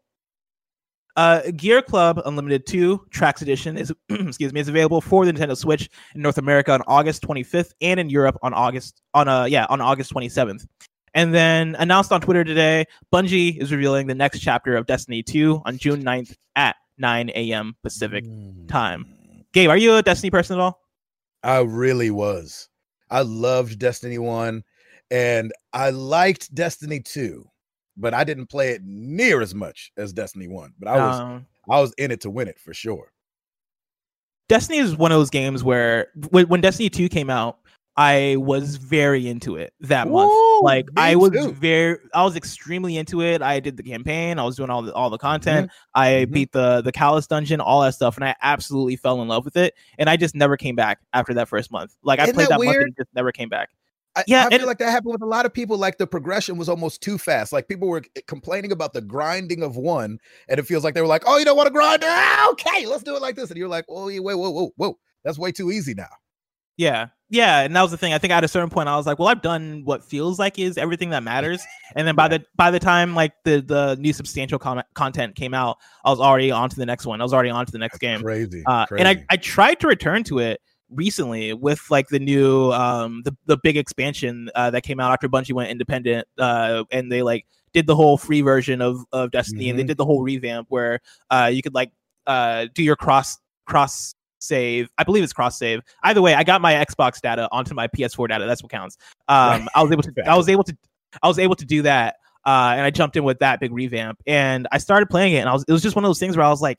[1.16, 5.56] Uh, Gear Club Unlimited 2 Tracks Edition is excuse me is available for the Nintendo
[5.56, 9.66] Switch in North America on August 25th and in Europe on August on uh yeah
[9.70, 10.66] on August 27th.
[11.14, 15.62] And then announced on Twitter today, Bungie is revealing the next chapter of Destiny 2
[15.66, 17.74] on June 9th at 9 a.m.
[17.84, 18.68] Pacific mm.
[18.68, 19.06] time.
[19.54, 20.82] Gabe, are you a Destiny person at all?
[21.42, 22.68] I really was.
[23.10, 24.62] I loved Destiny 1
[25.12, 27.46] and I liked Destiny 2,
[27.98, 30.74] but I didn't play it near as much as Destiny 1.
[30.80, 33.12] But I was um, I was in it to win it for sure.
[34.48, 37.58] Destiny is one of those games where when, when Destiny 2 came out,
[37.98, 40.64] I was very into it that Ooh, month.
[40.64, 41.54] Like I was too.
[41.54, 43.42] very I was extremely into it.
[43.42, 45.68] I did the campaign, I was doing all the all the content.
[45.68, 46.00] Mm-hmm.
[46.02, 46.34] I mm-hmm.
[46.34, 49.56] beat the the Calus dungeon, all that stuff, and I absolutely fell in love with
[49.56, 49.76] it.
[49.98, 51.96] And I just never came back after that first month.
[52.04, 53.70] Like Isn't I played that, that month and just never came back.
[54.16, 55.78] I, yeah, I feel like that happened with a lot of people.
[55.78, 57.52] Like the progression was almost too fast.
[57.52, 61.08] Like people were complaining about the grinding of one, and it feels like they were
[61.08, 62.02] like, "Oh, you don't want to grind?
[62.04, 64.98] Ah, okay, let's do it like this." And you're like, "Oh, wait, whoa, whoa, whoa,
[65.24, 66.08] that's way too easy now."
[66.78, 68.14] Yeah, yeah, and that was the thing.
[68.14, 70.60] I think at a certain point, I was like, "Well, I've done what feels like
[70.60, 71.64] is everything that matters."
[71.96, 75.54] And then by the by the time like the the new substantial com- content came
[75.54, 77.22] out, I was already on to the next one.
[77.22, 78.22] I was already on to the next That's game.
[78.22, 79.04] Crazy, uh, crazy.
[79.04, 83.36] And I I tried to return to it recently with like the new um the
[83.48, 87.46] the big expansion uh, that came out after Bungie went independent uh and they like
[87.74, 89.70] did the whole free version of of Destiny mm-hmm.
[89.72, 89.88] and they mm-hmm.
[89.88, 91.00] did the whole revamp where
[91.32, 91.92] uh you could like
[92.28, 94.14] uh do your cross cross
[94.46, 94.90] save.
[94.98, 95.82] I believe it's cross save.
[96.04, 98.46] Either way, I got my Xbox data onto my PS4 data.
[98.46, 98.98] That's what counts.
[99.28, 100.14] Um, I was able to.
[100.26, 100.78] I was able to.
[101.22, 102.16] I was able to do that.
[102.46, 105.50] Uh, and I jumped in with that big revamp, and I started playing it, and
[105.50, 105.66] I was.
[105.68, 106.78] It was just one of those things where I was like,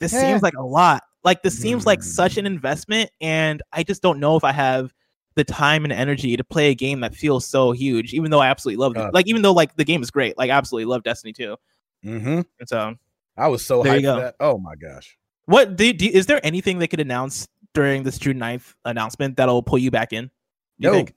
[0.00, 0.20] "This yeah.
[0.20, 1.02] seems like a lot.
[1.24, 4.92] Like this seems like such an investment, and I just don't know if I have."
[5.34, 8.48] the time and energy to play a game that feels so huge, even though I
[8.48, 9.14] absolutely love it.
[9.14, 11.56] Like, even though like the game is great, like I absolutely love Destiny 2.
[12.04, 12.40] Mm-hmm.
[12.60, 12.94] And so
[13.36, 14.34] I was so hyped for that.
[14.40, 15.16] Oh my gosh.
[15.46, 19.62] What do, do, is there anything they could announce during this June 9th announcement that'll
[19.62, 20.30] pull you back in?
[20.78, 20.92] No.
[20.92, 21.14] Think?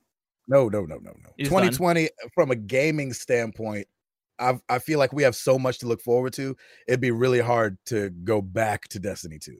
[0.47, 1.29] no, no, no, no, no.
[1.39, 2.09] 2020 done?
[2.33, 3.87] from a gaming standpoint,
[4.39, 6.55] I I feel like we have so much to look forward to.
[6.87, 9.57] It'd be really hard to go back to Destiny 2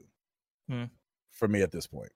[0.68, 0.84] hmm.
[1.30, 2.10] for me at this point.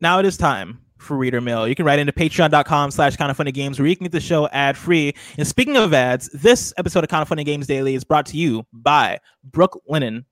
[0.00, 1.66] Now it is time for reader mail.
[1.68, 4.20] You can write into patreon.com slash kind of funny games where you can get the
[4.20, 5.14] show ad free.
[5.38, 8.36] And speaking of ads, this episode of Kind of Funny Games Daily is brought to
[8.36, 9.18] you by
[9.50, 10.24] Brooklinen.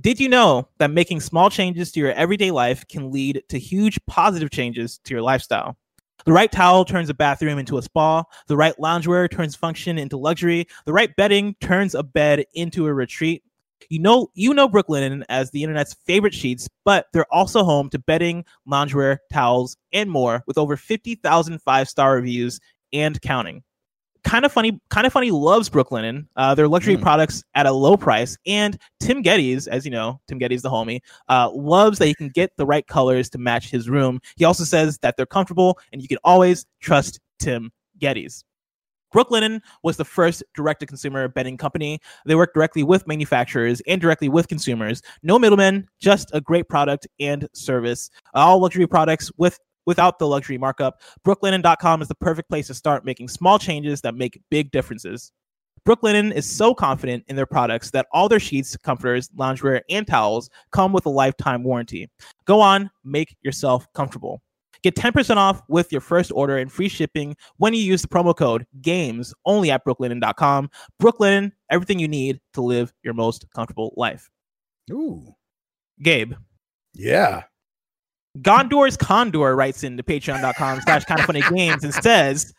[0.00, 3.98] Did you know that making small changes to your everyday life can lead to huge
[4.06, 5.76] positive changes to your lifestyle?
[6.24, 8.24] The right towel turns a bathroom into a spa.
[8.46, 10.66] The right loungewear turns function into luxury.
[10.86, 13.42] The right bedding turns a bed into a retreat.
[13.88, 17.98] You know, you know Brooklinen as the internet's favorite sheets, but they're also home to
[17.98, 22.60] bedding, loungewear, towels, and more with over 50,000 five-star reviews
[22.92, 23.62] and counting.
[24.22, 27.00] Kind of funny kind of funny loves brooklinen uh, their luxury mm.
[27.00, 31.00] products at a low price and tim gettys as you know tim gettys the homie
[31.30, 34.20] uh, loves that you can get the right colors to match his room.
[34.36, 38.44] He also says that they're comfortable and you can always trust tim gettys
[39.14, 42.00] Brooklinen was the first direct to consumer bedding company.
[42.26, 45.02] They work directly with manufacturers and directly with consumers.
[45.22, 48.10] No middlemen, just a great product and service.
[48.34, 51.00] All luxury products with without the luxury markup.
[51.26, 55.32] Brooklinen.com is the perfect place to start making small changes that make big differences.
[55.86, 60.50] Brooklinen is so confident in their products that all their sheets, comforters, loungewear, and towels
[60.72, 62.10] come with a lifetime warranty.
[62.44, 64.42] Go on, make yourself comfortable.
[64.82, 68.36] Get 10% off with your first order and free shipping when you use the promo
[68.36, 70.70] code GAMES only at brooklinen.com.
[71.00, 74.30] Brooklinen, everything you need to live your most comfortable life.
[74.90, 75.34] Ooh.
[76.02, 76.34] Gabe.
[76.94, 77.44] Yeah.
[78.40, 82.52] Gondor's Condor writes into patreon.com slash kind of funny games and says,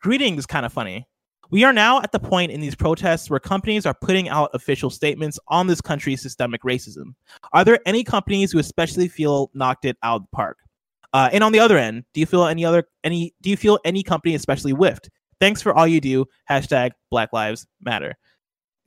[0.00, 1.06] Greetings, kind of funny.
[1.50, 4.90] We are now at the point in these protests where companies are putting out official
[4.90, 7.14] statements on this country's systemic racism.
[7.52, 10.58] Are there any companies who especially feel knocked it out of the park?
[11.16, 13.78] Uh, and on the other end, do you feel any other any do you feel
[13.86, 15.08] any company especially whiffed?
[15.40, 16.26] Thanks for all you do.
[16.50, 18.18] Hashtag Black Lives Matter.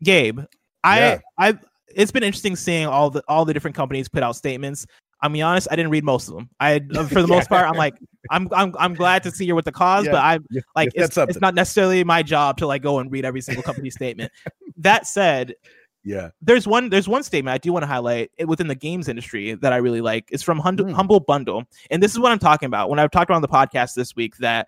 [0.04, 0.42] Gabe,
[0.84, 1.20] I yeah.
[1.40, 1.58] I
[1.88, 4.86] it's been interesting seeing all the all the different companies put out statements.
[5.24, 6.52] I'm be honest, I didn't read most of them.
[6.60, 7.36] I uh, for the yeah.
[7.36, 7.96] most part, I'm like,
[8.30, 10.12] I'm I'm I'm glad to see you're with the cause, yeah.
[10.12, 13.42] but I'm like, it's, it's not necessarily my job to like go and read every
[13.42, 14.32] single company statement.
[14.82, 15.56] That said,
[16.04, 19.54] yeah, there's one there's one statement I do want to highlight within the games industry
[19.56, 20.30] that I really like.
[20.32, 20.94] It's from mm.
[20.94, 22.90] Humble Bundle, and this is what I'm talking about.
[22.90, 24.68] When I've talked on the podcast this week, that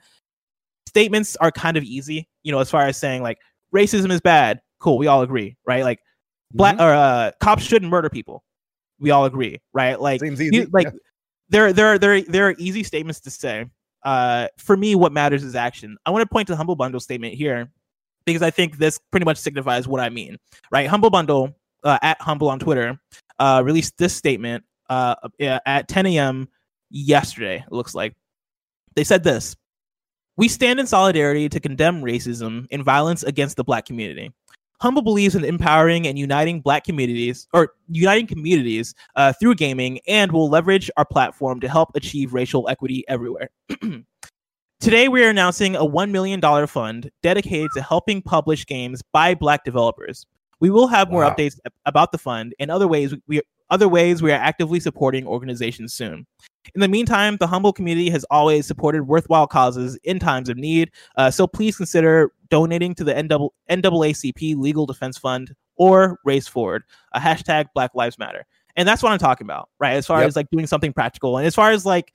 [0.87, 3.39] statements are kind of easy, you know, as far as saying like
[3.73, 4.61] racism is bad.
[4.79, 5.83] Cool, we all agree, right?
[5.83, 5.99] Like
[6.51, 6.83] black mm-hmm.
[6.83, 8.43] or uh, cops shouldn't murder people
[9.01, 9.99] we all agree, right?
[9.99, 10.91] Like, you, like yeah.
[11.49, 13.65] there, there, there, there are easy statements to say.
[14.03, 15.97] Uh, for me, what matters is action.
[16.05, 17.69] I want to point to the Humble Bundle statement here
[18.25, 20.37] because I think this pretty much signifies what I mean,
[20.71, 20.87] right?
[20.87, 22.99] Humble Bundle uh, at Humble on Twitter
[23.39, 26.47] uh, released this statement uh, at 10 a.m.
[26.89, 27.63] yesterday.
[27.65, 28.13] It looks like
[28.95, 29.55] they said this:
[30.37, 34.31] "We stand in solidarity to condemn racism and violence against the Black community."
[34.81, 40.31] Humble believes in empowering and uniting Black communities or uniting communities uh, through gaming and
[40.31, 43.51] will leverage our platform to help achieve racial equity everywhere.
[44.81, 49.63] Today, we are announcing a $1 million fund dedicated to helping publish games by Black
[49.63, 50.25] developers.
[50.59, 51.29] We will have more wow.
[51.29, 55.93] updates about the fund and other ways we other ways we are actively supporting organizations
[55.93, 56.25] soon.
[56.73, 60.89] In the meantime, the humble community has always supported worthwhile causes in times of need.
[61.15, 63.13] Uh, so please consider donating to the
[63.69, 68.45] NAACP Legal Defense Fund or Race Forward, a hashtag Black Lives Matter.
[68.75, 69.93] And that's what I'm talking about, right?
[69.93, 70.27] As far yep.
[70.27, 72.13] as like doing something practical and as far as like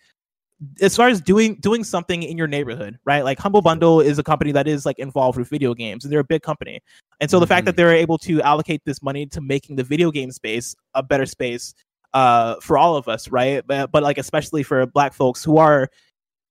[0.81, 3.25] as far as doing doing something in your neighborhood, right?
[3.25, 6.21] Like Humble Bundle is a company that is like involved with video games, and they're
[6.21, 6.81] a big company.
[7.21, 7.43] And so mm-hmm.
[7.43, 7.77] the fact that mm-hmm.
[7.77, 11.75] they're able to allocate this money to making the video game space a better space
[12.15, 13.63] uh, for all of us, right?
[13.67, 15.91] But, but like especially for Black folks who are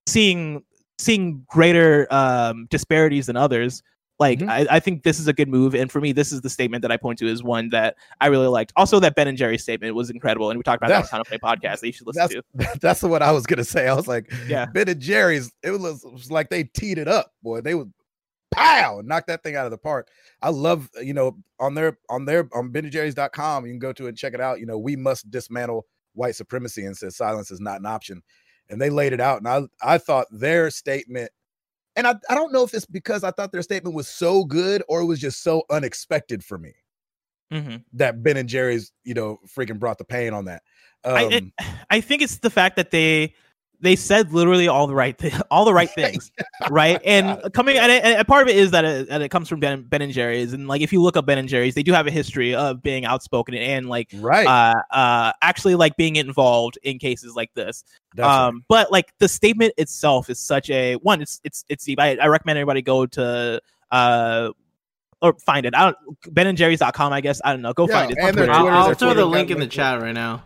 [0.08, 0.64] seeing
[0.98, 3.82] seeing greater um, disparities than others,
[4.20, 4.50] like mm-hmm.
[4.50, 6.82] I, I, think this is a good move, and for me, this is the statement
[6.84, 8.72] that I point to is one that I really liked.
[8.76, 11.26] Also, that Ben and Jerry statement was incredible, and we talked about that's, that on
[11.26, 12.80] Play podcast that you should listen that's, to.
[12.80, 13.88] That's what I was gonna say.
[13.88, 15.52] I was like, yeah, Ben and Jerry's.
[15.64, 17.62] It was, it was like they teed it up, boy.
[17.62, 17.92] They would
[18.56, 20.08] pow knock that thing out of the park.
[20.42, 24.10] I love, you know, on their on their on BenandJerry's.com, you can go to it
[24.10, 24.60] and check it out.
[24.60, 28.22] You know, we must dismantle white supremacy and says silence is not an option.
[28.70, 31.32] And they laid it out, and I I thought their statement
[31.96, 34.84] and I, I don't know if it's because I thought their statement was so good
[34.88, 36.74] or it was just so unexpected for me
[37.52, 37.78] mm-hmm.
[37.94, 40.64] that Ben and Jerry's, you know, freaking brought the pain on that.
[41.04, 41.44] Um, I, it,
[41.90, 43.34] I think it's the fact that they
[43.82, 46.32] they said literally all the right th- all the right things,
[46.70, 47.00] right?
[47.06, 49.84] And coming and, and, part of it is that it, that it comes from Ben,
[49.84, 52.08] ben and Jerry's, and like if you look up Ben and Jerry's, they do have
[52.08, 57.00] a history of being outspoken and like right, uh, uh, actually like being involved in
[57.00, 57.84] cases like this.
[58.16, 58.64] That's um, right.
[58.68, 61.22] but like the statement itself is such a one.
[61.22, 62.00] It's it's it's deep.
[62.00, 63.62] I, I recommend everybody go to
[63.92, 64.50] uh
[65.22, 65.76] or find it.
[65.76, 67.42] I don't benandjerrys.com, I guess.
[67.44, 67.74] I don't know.
[67.74, 68.18] Go yeah, find it.
[68.20, 70.44] And I'll, I'll throw the link in the chat right now.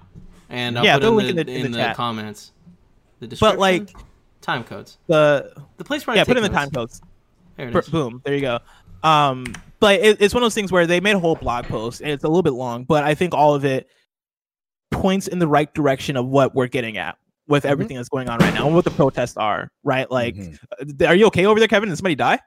[0.49, 2.51] And I'll yeah, put the link in the, in the, in the comments.
[3.19, 3.57] The description.
[3.57, 3.89] But like
[4.41, 4.97] time codes.
[5.07, 7.01] The the place where yeah, put in the time codes.
[7.57, 7.89] There it is.
[7.89, 8.21] Boom.
[8.23, 8.59] There you go.
[9.03, 12.01] Um, but it, it's one of those things where they made a whole blog post
[12.01, 13.87] and it's a little bit long, but I think all of it
[14.91, 17.17] points in the right direction of what we're getting at
[17.47, 17.71] with mm-hmm.
[17.71, 19.71] everything that's going on right now and what the protests are.
[19.83, 20.09] Right?
[20.09, 21.05] Like, mm-hmm.
[21.05, 21.89] are you okay over there, Kevin?
[21.89, 22.39] Did somebody die?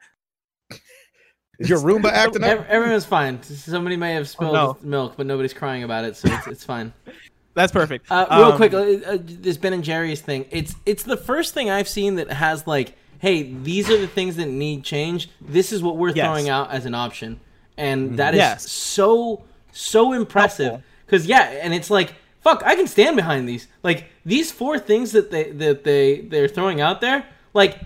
[1.59, 2.67] Is your Roomba acting up?
[2.69, 3.43] Everyone's fine.
[3.43, 4.89] Somebody may have spilled oh, no.
[4.89, 6.93] milk, but nobody's crying about it, so it's, it's fine.
[7.55, 8.11] That's perfect.
[8.11, 10.47] Uh, real um, quick, uh, uh, this Ben and Jerry's thing.
[10.51, 14.37] It's it's the first thing I've seen that has like, hey, these are the things
[14.37, 15.29] that need change.
[15.41, 16.27] This is what we're yes.
[16.27, 17.41] throwing out as an option,
[17.77, 18.17] and mm-hmm.
[18.17, 18.71] that is yes.
[18.71, 19.43] so
[19.73, 20.83] so impressive.
[21.05, 23.69] Because yeah, and it's like, fuck, I can stand behind these.
[23.83, 27.27] Like these four things that they that they they're throwing out there.
[27.53, 27.79] Like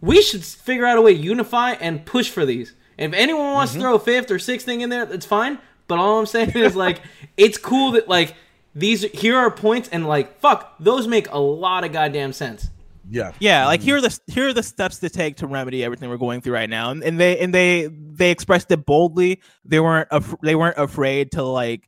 [0.00, 2.74] we should figure out a way to unify and push for these.
[2.98, 3.80] And if anyone wants mm-hmm.
[3.80, 5.58] to throw a fifth or sixth thing in there, that's fine.
[5.86, 7.00] But all I'm saying is like,
[7.36, 8.34] it's cool that like
[8.74, 12.68] these here are points and like fuck those make a lot of goddamn sense
[13.08, 16.08] yeah yeah like here are the here are the steps to take to remedy everything
[16.08, 19.80] we're going through right now and, and they and they they expressed it boldly they
[19.80, 21.86] weren't af- they weren't afraid to like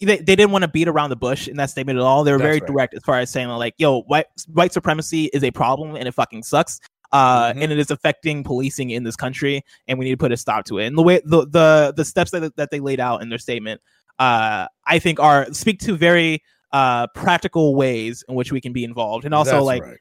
[0.00, 2.32] they, they didn't want to beat around the bush in that statement at all they
[2.32, 2.66] were That's very right.
[2.66, 6.12] direct as far as saying like yo white white supremacy is a problem and it
[6.12, 6.80] fucking sucks
[7.12, 7.62] uh, mm-hmm.
[7.62, 10.64] and it is affecting policing in this country, and we need to put a stop
[10.66, 10.86] to it.
[10.86, 13.80] And the way the the the steps that that they laid out in their statement
[14.18, 16.42] uh, I think are speak to very
[16.72, 19.98] uh, practical ways in which we can be involved, and also That's like right.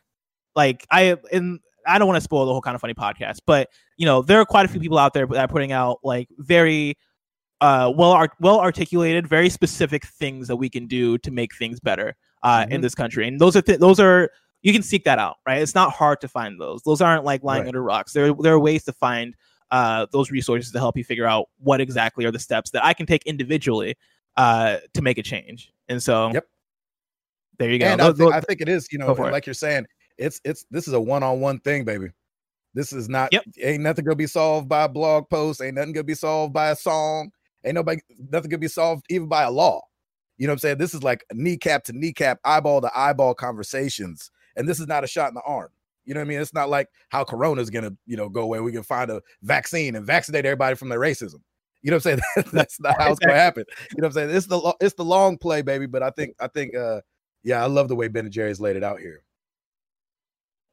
[0.56, 3.70] like I and I don't want to spoil the whole kind of funny podcast, but
[3.98, 6.28] you know there are quite a few people out there that are putting out like
[6.38, 6.98] very
[7.62, 11.80] uh, well art- well articulated, very specific things that we can do to make things
[11.80, 12.74] better uh, mm-hmm.
[12.74, 14.30] in this country, and those are th- those are
[14.62, 15.62] you can seek that out, right?
[15.62, 16.82] It's not hard to find those.
[16.84, 17.68] Those aren't like lying right.
[17.68, 18.14] under rocks.
[18.14, 19.36] There there are ways to find
[19.72, 22.94] uh, those resources to help you figure out what exactly are the steps that I
[22.94, 23.96] can take individually
[24.36, 25.74] uh, to make a change.
[25.90, 26.48] And so, yep,
[27.58, 27.86] there you go.
[27.86, 29.88] And I, think, I think it is, you know, like you're saying,
[30.18, 32.08] it's it's this is a one-on-one thing, baby.
[32.74, 33.44] This is not yep.
[33.62, 36.70] ain't nothing gonna be solved by a blog post, ain't nothing gonna be solved by
[36.70, 37.32] a song,
[37.64, 38.02] ain't nobody
[38.32, 39.82] nothing gonna be solved even by a law.
[40.38, 40.78] You know what I'm saying?
[40.78, 44.32] This is like kneecap to kneecap, eyeball to eyeball conversations.
[44.56, 45.70] And this is not a shot in the arm.
[46.08, 46.42] You know what I mean?
[46.42, 48.62] It's not like how Corona is gonna, you know, go away.
[48.62, 51.42] We can find a vaccine and vaccinate everybody from their racism.
[51.84, 52.48] You know what I'm saying?
[52.54, 53.66] That's not how it's gonna happen.
[53.92, 54.36] You know what I'm saying?
[54.36, 55.86] It's the it's the long play, baby.
[55.86, 57.02] But I think I think uh
[57.44, 59.24] yeah, I love the way Ben and Jerry's laid it out here.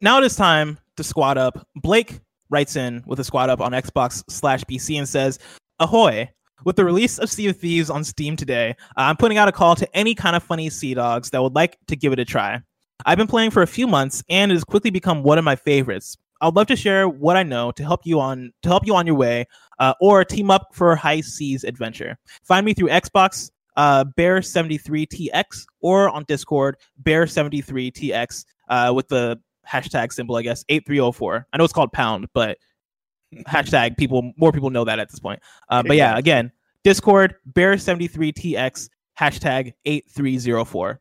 [0.00, 1.66] Now it is time to squad up.
[1.76, 5.38] Blake writes in with a squad up on Xbox slash PC and says,
[5.80, 6.30] Ahoy!
[6.64, 9.74] With the release of Sea of Thieves on Steam today, I'm putting out a call
[9.76, 12.62] to any kind of funny sea dogs that would like to give it a try.
[13.06, 15.56] I've been playing for a few months and it has quickly become one of my
[15.56, 16.16] favorites.
[16.40, 19.06] I'd love to share what I know to help you on to help you on
[19.06, 19.46] your way,
[19.78, 22.18] uh, or team up for high seas adventure.
[22.42, 30.36] Find me through Xbox, uh, Bear73TX, or on Discord, Bear73TX, uh, with the hashtag symbol,
[30.36, 31.46] I guess, 8304.
[31.52, 32.58] I know it's called pound, but
[33.46, 35.40] hashtag people, more people know that at this point.
[35.68, 41.00] Uh, but yeah, again, Discord, Bear73TX, hashtag 8304.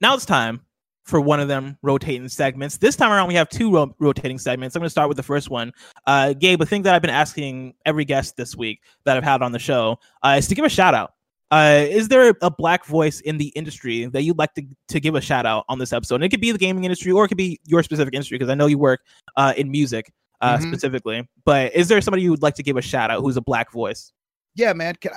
[0.00, 0.60] Now it's time
[1.04, 2.78] for one of them rotating segments.
[2.78, 4.76] This time around, we have two ro- rotating segments.
[4.76, 5.72] I'm going to start with the first one.
[6.06, 9.42] Uh, Gabe, a thing that I've been asking every guest this week that I've had
[9.42, 11.14] on the show uh, is to give a shout out.
[11.50, 15.16] Uh, is there a black voice in the industry that you'd like to, to give
[15.16, 16.16] a shout out on this episode?
[16.16, 18.50] And it could be the gaming industry or it could be your specific industry because
[18.50, 19.00] I know you work
[19.36, 20.68] uh, in music uh, mm-hmm.
[20.68, 21.28] specifically.
[21.44, 23.72] But is there somebody you would like to give a shout out who's a black
[23.72, 24.12] voice?
[24.54, 24.94] Yeah, man.
[25.04, 25.08] I,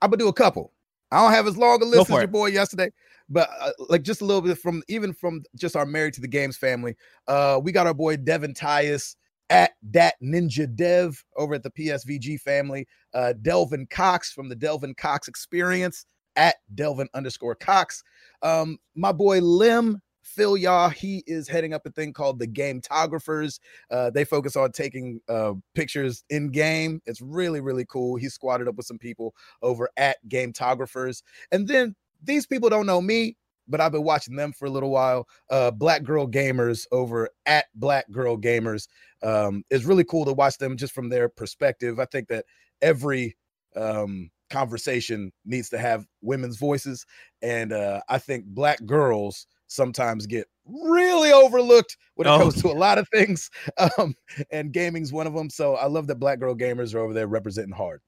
[0.00, 0.72] I'm gonna do a couple.
[1.10, 2.90] I don't have as long a list as your boy yesterday,
[3.28, 6.28] but uh, like just a little bit from even from just our married to the
[6.28, 6.96] games family.
[7.26, 9.16] Uh, we got our boy Devin Tyus
[9.50, 12.86] at that ninja dev over at the PSVG family.
[13.12, 16.06] Uh, Delvin Cox from the Delvin Cox Experience
[16.36, 18.02] at Delvin underscore Cox.
[18.42, 20.00] Um, my boy Lim
[20.30, 23.58] Phil Yaw, he is heading up a thing called the Gametographers.
[23.90, 27.02] Uh, they focus on taking uh, pictures in game.
[27.04, 28.16] It's really, really cool.
[28.16, 31.22] He squatted up with some people over at Gametographers.
[31.50, 34.90] And then these people don't know me, but I've been watching them for a little
[34.90, 35.26] while.
[35.50, 38.86] Uh, Black Girl Gamers over at Black Girl Gamers.
[39.24, 41.98] Um, it's really cool to watch them just from their perspective.
[41.98, 42.44] I think that
[42.82, 43.36] every
[43.74, 47.04] um, conversation needs to have women's voices.
[47.42, 52.38] And uh, I think black girls sometimes get really overlooked when it oh.
[52.38, 53.50] comes to a lot of things.
[53.98, 54.14] Um,
[54.50, 55.48] and gaming's one of them.
[55.48, 58.02] So I love that black girl gamers are over there representing hard.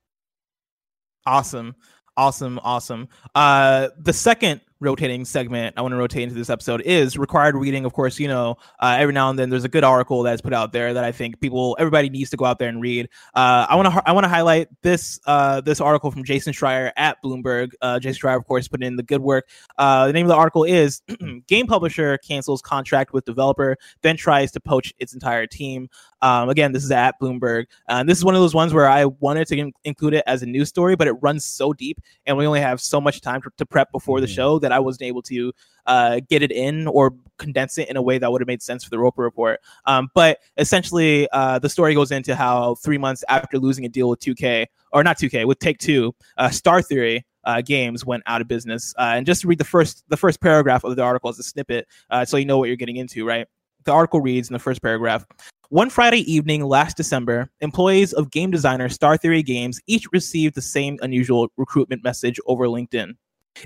[1.25, 1.75] Awesome.
[2.17, 2.61] Awesome.
[2.63, 3.09] Awesome.
[3.35, 7.85] Uh, the second rotating segment I want to rotate into this episode is required reading.
[7.85, 10.53] Of course, you know, uh, every now and then there's a good article that's put
[10.53, 13.09] out there that I think people, everybody needs to go out there and read.
[13.35, 16.91] Uh, I want to, I want to highlight this, uh, this article from Jason Schreier
[16.97, 17.73] at Bloomberg.
[17.81, 19.49] Uh, Jason Schreier, of course, put in the good work.
[19.79, 21.03] Uh, the name of the article is
[21.47, 25.89] "Game Publisher Cancels Contract with Developer, Then Tries to Poach Its Entire Team."
[26.23, 27.67] Um, again, this is at Bloomberg.
[27.89, 30.43] and this is one of those ones where I wanted to in- include it as
[30.43, 33.43] a news story, but it runs so deep, and we only have so much time
[33.43, 34.35] to, to prep before the mm-hmm.
[34.35, 35.53] show that I wasn't able to
[35.87, 38.85] uh, get it in or condense it in a way that would have made sense
[38.85, 39.61] for the Roper Report.
[39.87, 44.09] Um, but essentially, uh, the story goes into how three months after losing a deal
[44.09, 47.27] with 2K, or not 2K, with Take Two, uh, Star Theory.
[47.45, 50.41] Uh, games went out of business, uh, and just to read the first the first
[50.41, 53.27] paragraph of the article as a snippet, uh, so you know what you're getting into.
[53.27, 53.49] Right,
[53.83, 55.27] the article reads in the first paragraph:
[55.73, 60.61] one Friday evening last December, employees of game designer Star Theory Games each received the
[60.61, 63.15] same unusual recruitment message over LinkedIn.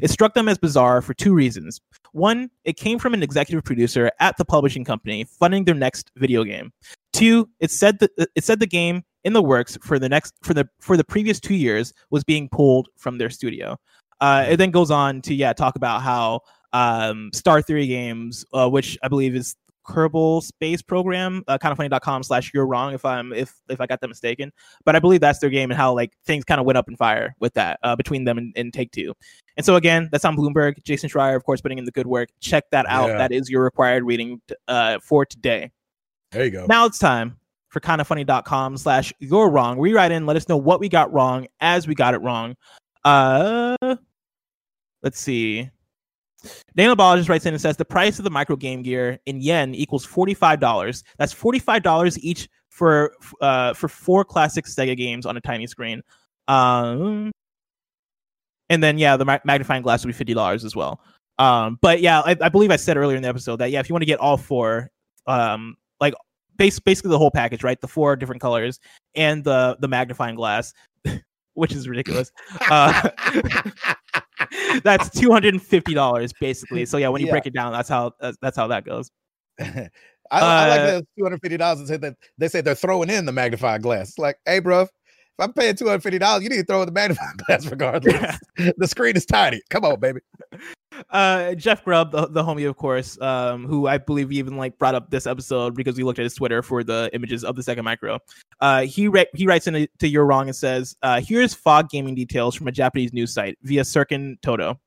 [0.01, 1.81] It struck them as bizarre for two reasons.
[2.13, 6.45] One, it came from an executive producer at the publishing company funding their next video
[6.45, 6.73] game.
[7.13, 10.55] Two, it said that it said the game in the works for the next for
[10.55, 13.77] the for the previous two years was being pulled from their studio.
[14.21, 16.43] Uh, it then goes on to yeah talk about how
[16.73, 19.57] um, Star Theory Games, uh, which I believe is
[19.87, 24.09] Kerbal Space Program, uh, kindafunny.com slash you're wrong if I'm if if I got that
[24.09, 24.53] mistaken.
[24.85, 26.97] But I believe that's their game and how like things kind of went up in
[26.97, 29.15] fire with that uh, between them and, and, Take Two.
[29.57, 30.83] And so again, that's on Bloomberg.
[30.85, 32.29] Jason Schreier, of course, putting in the good work.
[32.41, 33.09] Check that out.
[33.09, 33.19] Yeah.
[33.19, 35.71] That is your required reading uh, for today.
[36.33, 36.67] There you go.
[36.67, 37.37] Now it's time
[37.69, 39.79] for kindafunny.com slash you're wrong.
[39.79, 42.57] Rewrite in, let us know what we got wrong as we got it wrong.
[43.05, 43.77] Uh
[45.03, 45.71] let's see.
[46.77, 49.41] Daniel Ball just writes in and says the price of the micro game gear in
[49.41, 51.03] yen equals $45.
[51.19, 56.03] That's $45 each for uh, for four classic Sega games on a tiny screen.
[56.47, 57.33] Um,
[58.69, 61.01] and then yeah, the magnifying glass would be fifty dollars as well.
[61.39, 63.89] Um, but yeah, I, I, believe I said earlier in the episode that yeah, if
[63.89, 64.91] you want to get all four,
[65.27, 66.15] um, like
[66.57, 67.81] base, basically the whole package, right?
[67.81, 68.81] The four different colors
[69.15, 70.73] and the the magnifying glass,
[71.55, 72.31] which is ridiculous.
[72.71, 73.09] uh,
[74.85, 76.87] that's two hundred and fifty dollars basically.
[76.87, 77.33] So yeah, when you yeah.
[77.33, 79.11] break it down, that's how that's, that's how that goes.
[79.61, 81.89] I, uh, I, like uh, the two hundred fifty dollars.
[81.89, 84.11] Say that they say they're throwing in the magnifying glass.
[84.11, 84.87] It's like, hey, bro,
[85.39, 87.67] if I'm paying two hundred fifty dollars, you need to throw in the magnifying glass
[87.67, 88.15] regardless.
[88.59, 88.73] Yeah.
[88.79, 89.61] the screen is tiny.
[89.71, 90.21] Come on, baby.
[91.11, 94.95] Uh, Jeff Grubb, the, the homie, of course, um, who I believe even like brought
[94.95, 97.85] up this episode because we looked at his Twitter for the images of the second
[97.85, 98.19] micro.
[98.63, 102.15] Uh, he re- he writes into to You're Wrong and says, uh, "Here's fog gaming
[102.15, 104.81] details from a Japanese news site via Serkan Toto.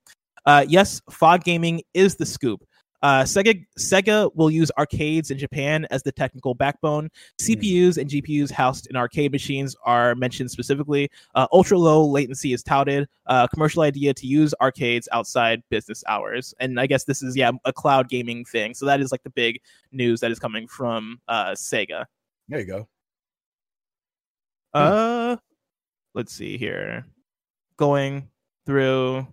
[0.47, 2.63] Uh, yes, fog gaming is the scoop.
[3.01, 7.09] Uh, Sega Sega will use arcades in Japan as the technical backbone.
[7.41, 11.09] CPUs and GPUs housed in arcade machines are mentioned specifically.
[11.35, 13.07] Uh, ultra low latency is touted.
[13.27, 17.51] Uh, commercial idea to use arcades outside business hours, and I guess this is yeah
[17.65, 18.73] a cloud gaming thing.
[18.73, 22.05] So that is like the big news that is coming from uh, Sega.
[22.47, 22.87] There you go.
[24.73, 25.37] Uh,
[26.13, 27.05] let's see here.
[27.77, 28.29] Going
[28.65, 29.27] through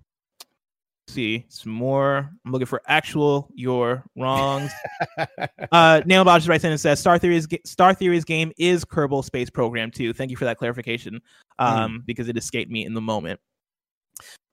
[1.09, 2.31] see some more.
[2.45, 4.71] I'm looking for actual your wrongs.
[5.19, 9.51] uh Nailbot just writes in and says Star Theory's Star Theory's game is Kerbal Space
[9.51, 10.13] Program too.
[10.13, 11.21] Thank you for that clarification.
[11.59, 12.07] Um, mm.
[12.07, 13.41] because it escaped me in the moment.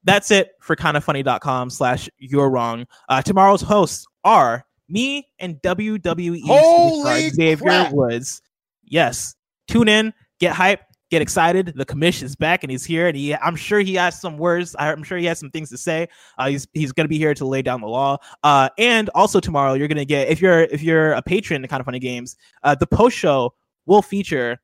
[0.03, 2.85] That's it for kindafunny.com slash you're wrong.
[3.09, 7.89] Uh tomorrow's hosts are me and WWE Holy Xavier.
[7.91, 8.41] Woods.
[8.83, 9.35] Yes.
[9.67, 10.81] Tune in, get hype,
[11.13, 11.73] get excited.
[11.75, 14.75] The commission is back and he's here, and he I'm sure he has some words.
[14.79, 16.09] I'm sure he has some things to say.
[16.39, 18.17] Uh, he's he's gonna be here to lay down the law.
[18.41, 21.83] Uh, and also tomorrow you're gonna get if you're if you're a patron to Kinda
[21.83, 23.53] Funny Games, uh, the post show
[23.85, 24.59] will feature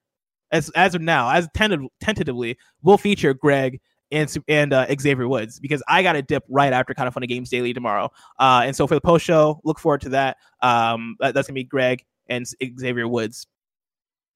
[0.51, 3.79] as as of now as tentative, tentatively will feature Greg
[4.11, 7.51] and and uh, Xavier Woods because I got a dip right after Kinda Funny Games
[7.51, 8.09] Daily tomorrow.
[8.39, 10.37] Uh, and so for the post show, look forward to that.
[10.63, 12.47] Um, that, that's gonna be Greg and
[12.79, 13.45] Xavier Woods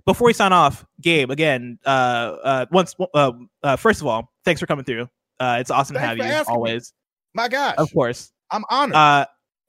[0.05, 3.31] before we sign off, Gabe, again, uh, uh, once, uh,
[3.63, 5.09] uh, first of all, thanks for coming through.
[5.39, 6.93] Uh, it's awesome thanks to have you always.
[7.35, 7.41] Me.
[7.41, 8.95] My gosh, of course, I'm honored.
[8.95, 9.25] Uh,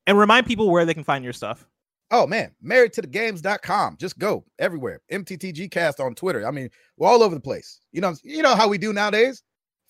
[0.06, 1.66] and remind people where they can find your stuff.
[2.10, 3.96] Oh man, married to the games.com.
[3.98, 5.00] Just go everywhere.
[5.10, 6.46] MTTG cast on Twitter.
[6.46, 7.80] I mean, we're all over the place.
[7.92, 9.42] You know, you know how we do nowadays.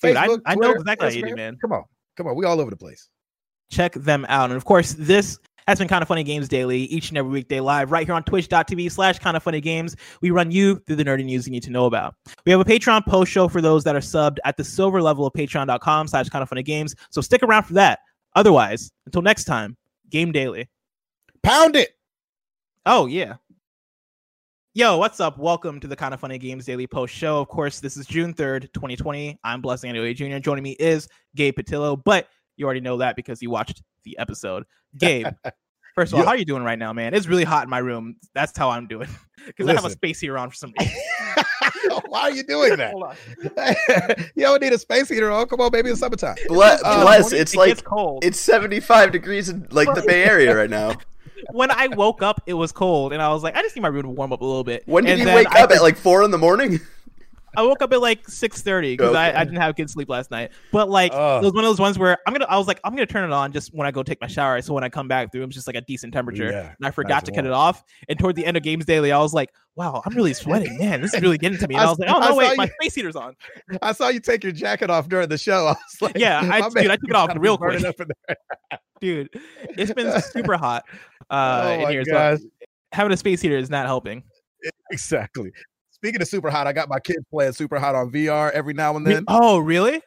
[0.03, 1.11] Facebook, I, I Twitter, know exactly Instagram.
[1.11, 1.57] how you do, man.
[1.61, 1.85] Come on.
[2.17, 2.37] Come on.
[2.37, 3.09] We all over the place.
[3.71, 4.51] Check them out.
[4.51, 7.91] And of course, this has been Kinda Funny Games Daily each and every weekday live
[7.91, 9.97] right here on twitch.tv slash Kinda Funny Games.
[10.21, 12.15] We run you through the nerdy news you need to know about.
[12.45, 15.27] We have a Patreon post show for those that are subbed at the silver level
[15.27, 16.95] of patreon.com slash Kinda Funny Games.
[17.11, 18.01] So stick around for that.
[18.37, 19.77] Otherwise, until next time,
[20.11, 20.69] Game Daily.
[21.43, 21.91] Pound it.
[22.85, 23.37] Oh, yeah.
[24.77, 25.39] Yo, what's up?
[25.39, 27.41] Welcome to the Kinda Funny Games Daily Post Show.
[27.41, 29.39] Of course, this is June 3rd, 2020.
[29.45, 30.39] I'm Blessing Adeoye Jr.
[30.41, 32.27] Joining me is Gabe Patillo, but
[32.57, 34.65] you already know that because you watched the episode.
[34.99, 35.27] Gabe,
[35.95, 37.15] first of all, how are you doing right now, man?
[37.15, 38.17] It's really hot in my room.
[38.35, 39.09] That's how I'm doing
[39.47, 40.95] because I have a space heater on for some reason.
[42.09, 44.31] Why are you doing that?
[44.35, 45.47] you don't need a space heater on.
[45.47, 46.37] Come on, baby, it's summertime.
[46.49, 47.33] Bless, um, bless.
[47.33, 48.25] it's it like cold.
[48.25, 50.95] It's 75 degrees in like the Bay Area right now.
[51.51, 53.89] when I woke up, it was cold, and I was like, I just need my
[53.89, 54.85] room to warm up a little bit.
[54.87, 56.81] When did and you wake I up at like four in the morning?
[57.57, 59.19] I woke up at like six thirty because okay.
[59.19, 60.53] I, I didn't have good sleep last night.
[60.73, 62.81] But like uh, it was one of those ones where I'm gonna I was like
[62.85, 64.61] I'm gonna turn it on just when I go take my shower.
[64.63, 66.51] So when I come back, the room's just like a decent temperature.
[66.51, 67.83] Yeah, and I forgot to cut it off.
[68.09, 71.01] And toward the end of games daily, I was like, wow, I'm really sweating, man.
[71.01, 71.75] This is really getting to me.
[71.75, 73.35] And I, I was like, oh no, wait, you, my face heater's on.
[73.83, 75.67] I saw you take your jacket off during the show.
[75.69, 77.83] I was like, yeah, I, dude, I took it off real quick.
[79.01, 79.29] dude,
[79.77, 80.85] it's been super hot
[81.31, 82.05] uh, oh in here.
[82.05, 82.39] Gosh.
[82.39, 82.47] So
[82.93, 84.23] having a space heater is not helping.
[84.91, 85.53] Exactly.
[86.05, 88.95] Speaking of super hot, I got my kids playing super hot on VR every now
[88.95, 89.25] and then.
[89.27, 90.03] Oh, really?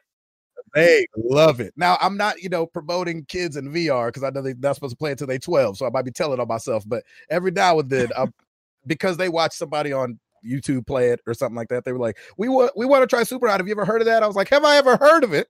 [0.75, 1.73] They love it.
[1.75, 4.91] Now, I'm not, you know, promoting kids in VR because I know they're not supposed
[4.91, 5.75] to play until they're 12.
[5.75, 6.83] So I might be telling on myself.
[6.85, 8.33] But every now and then, I'm, um,
[8.85, 12.17] because they watch somebody on YouTube play it or something like that, they were like,
[12.37, 13.59] "We want, we want to try super hot.
[13.59, 15.47] Have you ever heard of that?" I was like, "Have I ever heard of it?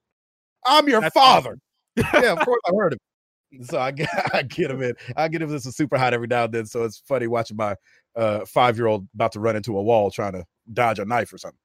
[0.66, 1.58] I'm your That's father."
[2.00, 2.24] Awesome.
[2.24, 3.02] yeah, of course I heard of it.
[3.62, 4.94] So I get, I get them in.
[5.16, 6.66] I get them this is super hot every now and then.
[6.66, 7.76] So it's funny watching my
[8.16, 11.32] uh, five year old about to run into a wall trying to dodge a knife
[11.34, 11.60] or something.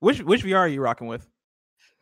[0.00, 1.26] Which which VR are you rocking with?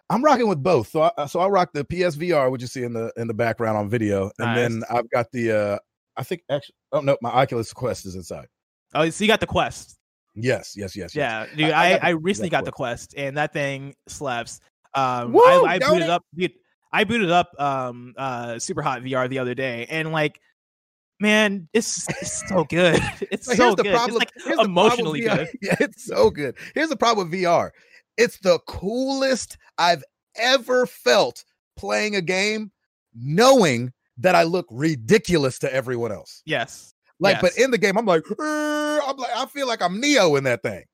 [0.09, 0.89] I'm rocking with both.
[0.89, 3.79] So I, so I rock the PSVR, which you see in the in the background
[3.79, 4.57] on video, and nice.
[4.57, 5.79] then I've got the uh
[6.17, 8.47] I think actually oh no, my Oculus Quest is inside.
[8.95, 9.97] Oh, so you got the Quest.
[10.35, 11.15] Yes, yes, yes.
[11.15, 11.57] Yeah, yes.
[11.57, 14.61] dude, I, I, I recently got the Quest, and that thing slaps.
[14.95, 16.11] Um, Whoa, I, I booted it?
[16.11, 16.53] up, dude.
[16.93, 20.41] I booted up um uh Superhot VR the other day, and like
[21.21, 23.01] man, it's, it's so good.
[23.31, 23.95] It's so here's the good.
[23.95, 25.49] Problem, it's like emotionally good.
[25.63, 26.57] Yeah, it's so good.
[26.75, 27.71] Here's the problem with VR.
[28.17, 30.03] It's the coolest I've
[30.37, 31.45] ever felt
[31.77, 32.73] playing a game,
[33.15, 36.43] knowing that I look ridiculous to everyone else.
[36.45, 36.95] Yes.
[37.21, 37.43] Like, yes.
[37.43, 40.63] but in the game, I'm like, I'm like, I feel like I'm Neo in that
[40.63, 40.85] thing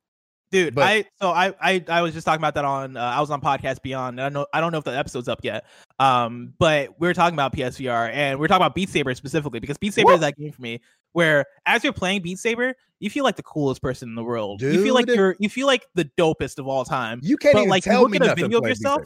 [0.51, 3.21] dude but, i so I, I i was just talking about that on uh, i
[3.21, 5.65] was on podcast beyond i don't know i don't know if the episode's up yet
[5.99, 9.61] um but we were talking about psvr and we are talking about beat saber specifically
[9.61, 10.15] because beat saber what?
[10.15, 10.81] is that game for me
[11.13, 14.61] where as you're playing beat saber you feel like the coolest person in the world
[14.61, 14.75] dude.
[14.75, 17.61] you feel like you're you feel like the dopest of all time you can't but,
[17.61, 19.03] even like tell you look me at a video of yourself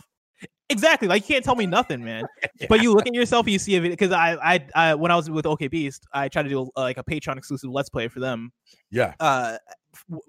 [0.70, 1.08] Exactly.
[1.08, 2.24] Like you can't tell me nothing, man.
[2.60, 2.66] yeah.
[2.68, 5.16] But you look at yourself, you see a video because I, I, I, when I
[5.16, 8.08] was with OK Beast, I tried to do uh, like a Patreon exclusive Let's Play
[8.08, 8.52] for them.
[8.90, 9.14] Yeah.
[9.18, 9.58] Uh,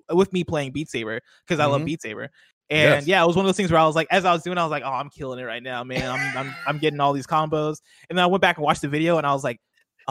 [0.10, 1.72] with me playing Beat Saber because I mm-hmm.
[1.74, 2.32] love Beat Saber.
[2.72, 3.08] And yes.
[3.08, 4.58] yeah, it was one of those things where I was like, as I was doing,
[4.58, 6.10] I was like, oh, I'm killing it right now, man.
[6.10, 7.82] I'm I'm, I'm getting all these combos.
[8.10, 9.60] And then I went back and watched the video, and I was like,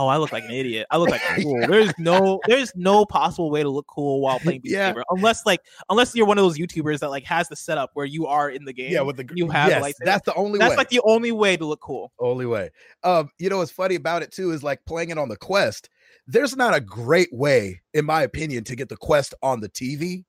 [0.01, 0.87] oh, I look like an idiot.
[0.91, 1.67] I look like cool.
[1.67, 4.89] There's no, there's no possible way to look cool while playing Beat yeah.
[4.89, 8.07] Saber, unless like, unless you're one of those YouTubers that like has the setup where
[8.07, 8.93] you are in the game.
[8.93, 10.59] Yeah, with the you have yes, that's the only.
[10.59, 10.77] That's way.
[10.77, 12.13] like the only way to look cool.
[12.19, 12.71] Only way.
[13.05, 15.89] Um, you know what's funny about it too is like playing it on the Quest.
[16.27, 20.25] There's not a great way, in my opinion, to get the Quest on the TV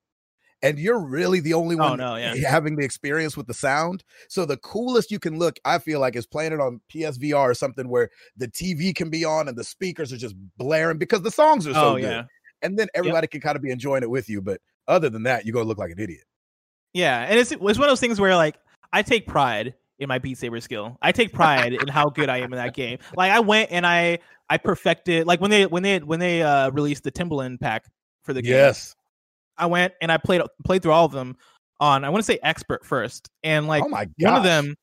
[0.62, 2.34] and you're really the only oh, one oh, no, yeah.
[2.48, 4.04] having the experience with the sound.
[4.28, 7.54] So the coolest you can look, I feel like, is playing it on PSVR or
[7.54, 11.30] something where the TV can be on and the speakers are just blaring because the
[11.30, 12.04] songs are so oh, good.
[12.04, 12.24] Yeah.
[12.62, 13.30] And then everybody yep.
[13.32, 14.40] can kind of be enjoying it with you.
[14.40, 16.24] But other than that, you're gonna look like an idiot.
[16.92, 18.56] Yeah, and it's it's one of those things where like
[18.92, 20.96] I take pride in my Beat Saber skill.
[21.02, 22.98] I take pride in how good I am in that game.
[23.16, 26.70] Like I went and I I perfected like when they when they when they uh
[26.70, 27.84] released the Timbaland pack
[28.22, 28.52] for the game.
[28.52, 28.94] Yes.
[29.56, 31.36] I went and I played played through all of them
[31.80, 34.76] on I want to say expert first, and like oh my one of them,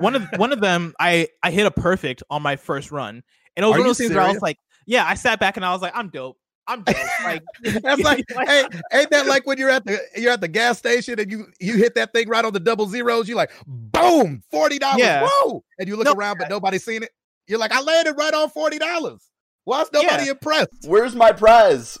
[0.00, 3.22] one of one of them, I I hit a perfect on my first run,
[3.56, 4.22] and it was Are one of those things serious?
[4.22, 4.56] where I was like,
[4.86, 6.38] yeah, I sat back and I was like, I'm dope.
[6.66, 6.96] I'm dope.
[7.24, 7.42] Like
[7.82, 11.18] that's like, hey, ain't that like when you're at the you're at the gas station
[11.18, 13.28] and you you hit that thing right on the double zeros?
[13.28, 15.26] You're like, boom, forty dollars, yeah.
[15.28, 17.10] whoa, and you look no, around but nobody's seen it.
[17.46, 19.28] You're like, I landed right on forty dollars.
[19.64, 20.30] Why's nobody yeah.
[20.30, 20.86] impressed?
[20.86, 21.98] Where's my prize?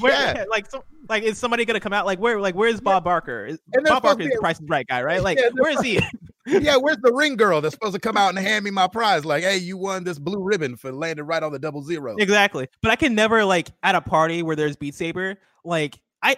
[0.00, 0.44] where, yeah.
[0.50, 3.46] like so, like is somebody gonna come out like where like where's Bob Barker?
[3.46, 5.22] Is, Bob Barker is the Price is Right guy, right?
[5.22, 6.00] Like yeah, where is he?
[6.46, 9.24] yeah, where's the ring girl that's supposed to come out and hand me my prize?
[9.24, 12.16] Like, hey, you won this blue ribbon for landing right on the double zero.
[12.18, 16.36] Exactly, but I can never like at a party where there's Beat Saber, like I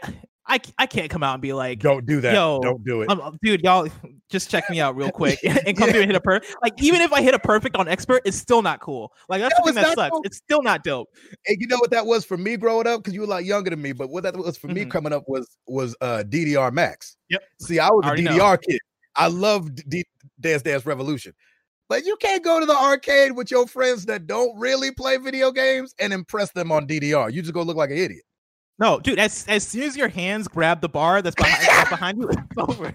[0.49, 2.35] I, I can't come out and be like, don't do that.
[2.35, 3.63] Yo, don't do it, um, dude.
[3.63, 3.89] Y'all
[4.31, 5.93] just check me out real quick and come yeah.
[5.93, 6.55] here and hit a perfect.
[6.63, 9.13] Like even if I hit a perfect on expert, it's still not cool.
[9.29, 10.19] Like that's the thing that sucks.
[10.25, 11.09] It's still not dope.
[11.47, 13.45] And you know what that was for me growing up because you were a lot
[13.45, 13.93] younger than me.
[13.93, 14.75] But what that was for mm-hmm.
[14.75, 17.17] me coming up was was uh DDR Max.
[17.29, 17.43] Yep.
[17.61, 18.57] See, I was I a DDR know.
[18.57, 18.81] kid.
[19.17, 20.05] I loved D-
[20.41, 21.33] Dance Dance Revolution.
[21.89, 25.53] But you can't go to the arcade with your friends that don't really play video
[25.53, 27.33] games and impress them on DDR.
[27.33, 28.25] You just go look like an idiot.
[28.79, 32.29] No, dude, as as soon as your hands grab the bar that's behind, behind you,
[32.29, 32.95] it's over.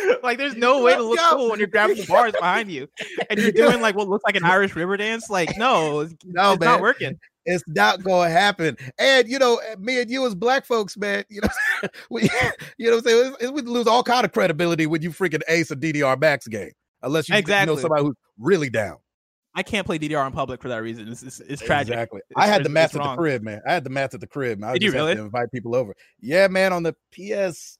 [0.22, 2.88] like there's no way to look cool when you're grabbing the bars behind you
[3.28, 5.28] and you're doing like what looks like an Irish river dance.
[5.30, 6.68] Like, no, no, it's man.
[6.68, 7.18] not working.
[7.44, 8.76] It's not gonna happen.
[8.98, 12.22] And you know, me and you as black folks, man, you know, we,
[12.78, 15.70] you know, what I'm saying we lose all kind of credibility when you freaking ace
[15.70, 16.72] a DDR Max game,
[17.02, 17.72] unless you, exactly.
[17.72, 18.96] you know somebody who's really down.
[19.54, 21.08] I can't play DDR in public for that reason.
[21.08, 21.92] It's, it's, it's tragic.
[21.92, 22.20] Exactly.
[22.30, 23.60] It's, I had the math at the crib, man.
[23.66, 24.58] I had the math at the crib.
[24.58, 24.70] Man.
[24.70, 25.12] I Did you really?
[25.12, 25.94] invite people over.
[26.20, 26.72] Yeah, man.
[26.72, 27.76] On the PS2,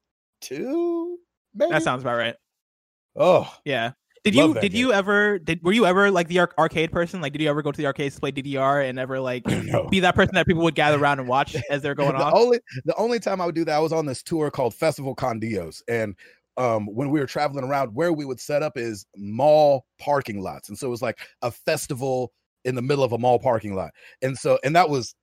[1.55, 1.71] maybe?
[1.71, 2.35] That sounds about right.
[3.17, 3.93] Oh, yeah.
[4.25, 4.79] Did you did game.
[4.79, 7.21] you ever did were you ever like the arcade person?
[7.21, 9.89] Like, did you ever go to the arcades to play DDR and ever like no.
[9.89, 12.35] be that person that people would gather around and watch as they're going the off?
[12.35, 15.15] Only the only time I would do that, I was on this tour called Festival
[15.17, 16.15] Con Dios, and
[16.57, 20.69] um, when we were traveling around, where we would set up is mall parking lots,
[20.69, 22.33] and so it was like a festival
[22.65, 23.91] in the middle of a mall parking lot.
[24.23, 25.15] And so, and that was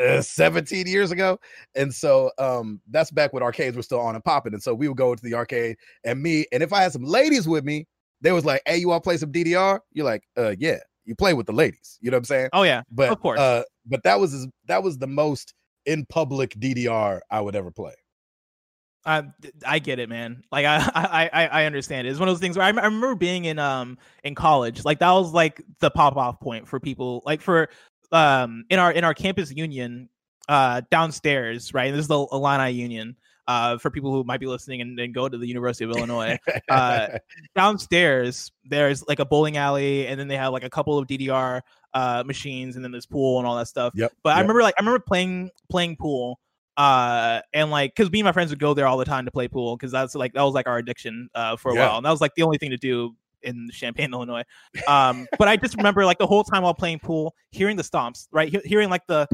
[0.00, 1.38] uh, 17 years ago.
[1.74, 4.54] And so um that's back when arcades were still on and popping.
[4.54, 7.04] And so we would go to the arcade and me, and if I had some
[7.04, 7.86] ladies with me,
[8.20, 9.80] they was like, Hey, you want to play some DDR?
[9.92, 11.98] You're like, uh yeah, you play with the ladies.
[12.00, 12.48] You know what I'm saying?
[12.52, 12.82] Oh yeah.
[12.90, 13.40] But of course.
[13.40, 17.94] Uh, but that was that was the most in public DDR I would ever play.
[19.04, 19.24] I
[19.66, 20.44] I get it, man.
[20.52, 20.78] Like I
[21.32, 22.10] I I understand it.
[22.10, 24.84] It's one of those things where I, I remember being in um in college.
[24.84, 27.22] Like that was like the pop off point for people.
[27.24, 27.68] Like for
[28.12, 30.08] um in our in our campus union
[30.48, 31.90] uh downstairs, right?
[31.90, 33.16] This is the Illini Union.
[33.48, 36.38] Uh, for people who might be listening and, and go to the University of Illinois,
[36.68, 37.08] uh,
[37.56, 41.60] downstairs there's like a bowling alley, and then they have like a couple of DDR
[41.92, 43.92] uh machines, and then this pool and all that stuff.
[43.96, 44.36] Yep, but yep.
[44.36, 46.38] I remember like I remember playing playing pool
[46.76, 49.30] uh and like because me and my friends would go there all the time to
[49.30, 51.86] play pool because that's like that was like our addiction uh for a yeah.
[51.86, 54.42] while and that was like the only thing to do in champaign illinois.
[54.86, 58.26] Um but i just remember like the whole time while playing pool hearing the stomps
[58.32, 58.48] right?
[58.48, 59.28] He- hearing like the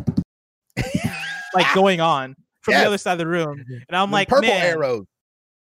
[1.55, 2.83] like going on from yes.
[2.83, 5.07] the other side of the room and i'm the like purple man, arrows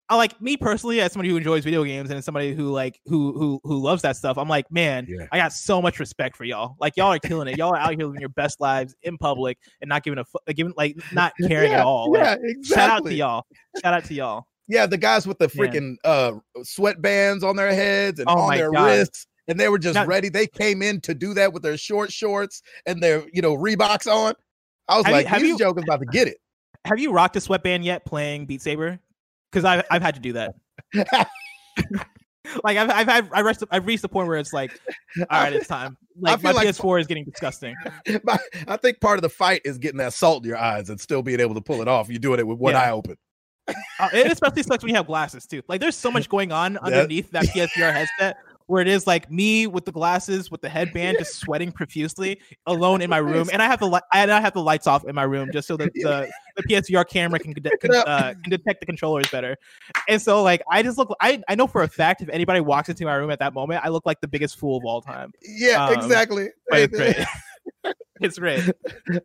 [0.09, 3.33] I like me personally as somebody who enjoys video games and somebody who like who
[3.33, 4.37] who who loves that stuff.
[4.37, 5.27] I'm like, man, yeah.
[5.33, 6.77] I got so much respect for y'all.
[6.79, 7.57] Like y'all are killing it.
[7.57, 10.75] Y'all are out here living your best lives in public and not giving a giving
[10.77, 12.13] like not caring yeah, at all.
[12.13, 12.75] Like, yeah, exactly.
[12.75, 13.47] Shout out to y'all.
[13.83, 14.47] Shout out to y'all.
[14.69, 18.71] Yeah, the guys with the freaking uh sweatbands on their heads and oh on their
[18.71, 18.85] God.
[18.85, 20.29] wrists, and they were just now, ready.
[20.29, 24.07] They came in to do that with their short shorts and their you know Reeboks
[24.07, 24.35] on.
[24.87, 26.37] I was like, you, these you, jokers about to get it.
[26.85, 29.01] Have you rocked a sweatband yet playing Beat Saber?
[29.55, 30.55] Because I've I've had to do that.
[32.65, 34.79] like I've I've had I reached I've reached the point where it's like,
[35.19, 35.97] all right, it's time.
[36.19, 37.75] Like my like PS4 is getting disgusting.
[38.69, 41.23] I think part of the fight is getting that salt in your eyes and still
[41.23, 42.09] being able to pull it off.
[42.09, 42.83] You're doing it with one yeah.
[42.83, 43.17] eye open.
[43.69, 45.63] uh, it especially sucks when you have glasses too.
[45.69, 48.37] Like there's so much going on underneath that, that PSVR headset.
[48.67, 53.03] Where it is like me with the glasses, with the headband, just sweating profusely, alone
[53.03, 55.15] in my room, and I have the li- and I have the lights off in
[55.15, 58.87] my room just so that the, the PSVR camera can can, uh, can detect the
[58.87, 59.57] controllers better.
[60.09, 62.89] And so like I just look, I I know for a fact if anybody walks
[62.89, 65.33] into my room at that moment, I look like the biggest fool of all time.
[65.43, 66.49] Yeah, um, exactly.
[66.69, 67.17] It's great.
[68.21, 68.71] it's great.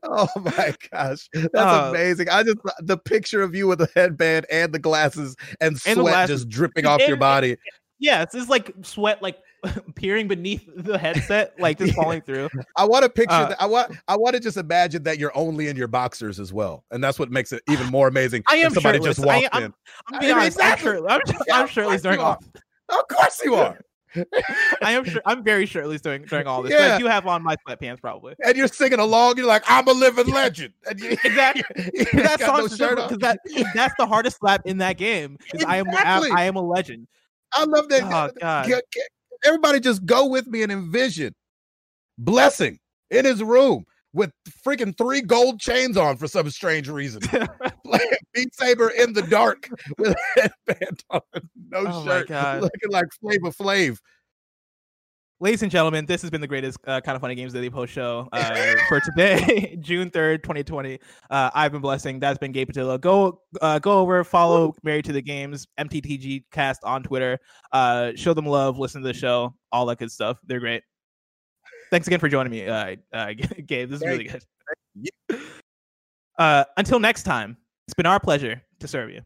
[0.04, 2.30] Oh my gosh, that's uh, amazing!
[2.30, 6.06] I just the picture of you with the headband and the glasses and sweat and
[6.06, 6.42] glasses.
[6.42, 7.58] just dripping off your body.
[8.00, 9.40] Yeah, it's just like sweat, like
[9.96, 12.50] peering beneath the headset, like just falling through.
[12.76, 13.62] I want to picture uh, that.
[13.62, 13.94] I want.
[14.08, 17.20] I want to just imagine that you're only in your boxers as well, and that's
[17.20, 18.44] what makes it even more amazing.
[18.48, 19.18] I am somebody shirtless.
[19.18, 19.64] just walked I, in.
[19.66, 19.74] I'm,
[20.14, 20.58] I'm being honest.
[20.60, 20.98] Exactly.
[20.98, 22.42] I'm, I'm, I'm shirtless during all.
[22.90, 23.80] Of course you are.
[24.82, 26.72] I am sure I'm very shirtless during during all this.
[26.72, 26.96] Yeah.
[26.96, 28.36] I do have on my sweatpants probably.
[28.44, 30.74] And you're singing along, you're like, I'm a living legend.
[30.88, 31.64] And you, exactly.
[32.14, 33.40] that song's no because that
[33.76, 35.38] that's the hardest slap in that game.
[35.54, 35.66] Exactly.
[35.66, 37.08] I am I, I, am a legend.
[37.54, 38.34] I love that.
[38.42, 38.82] Oh.
[39.46, 41.34] Everybody just go with me and envision
[42.18, 44.32] blessing in his room with
[44.66, 47.22] freaking three gold chains on for some strange reason.
[47.86, 51.22] Playing Beat Saber in the dark with a headband on,
[51.70, 52.30] no oh shirt,
[52.62, 54.00] looking like Flavor Flav.
[55.42, 57.94] Ladies and gentlemen, this has been the greatest uh, kind of funny games daily post
[57.94, 61.00] show uh, for today, June third, twenty twenty.
[61.30, 62.20] Uh, I've been blessing.
[62.20, 63.00] That's been Gabe Patillo.
[63.00, 67.40] Go uh, go over, follow Married to the Games MTTG Cast on Twitter.
[67.72, 70.38] Uh, show them love, listen to the show, all that good stuff.
[70.46, 70.84] They're great
[71.90, 73.34] thanks again for joining me, uh, uh,
[73.66, 73.90] Gabe.
[73.90, 74.30] This is really
[75.28, 75.40] good.
[76.38, 77.58] Uh, until next time,
[77.88, 79.22] it's been our pleasure to serve you.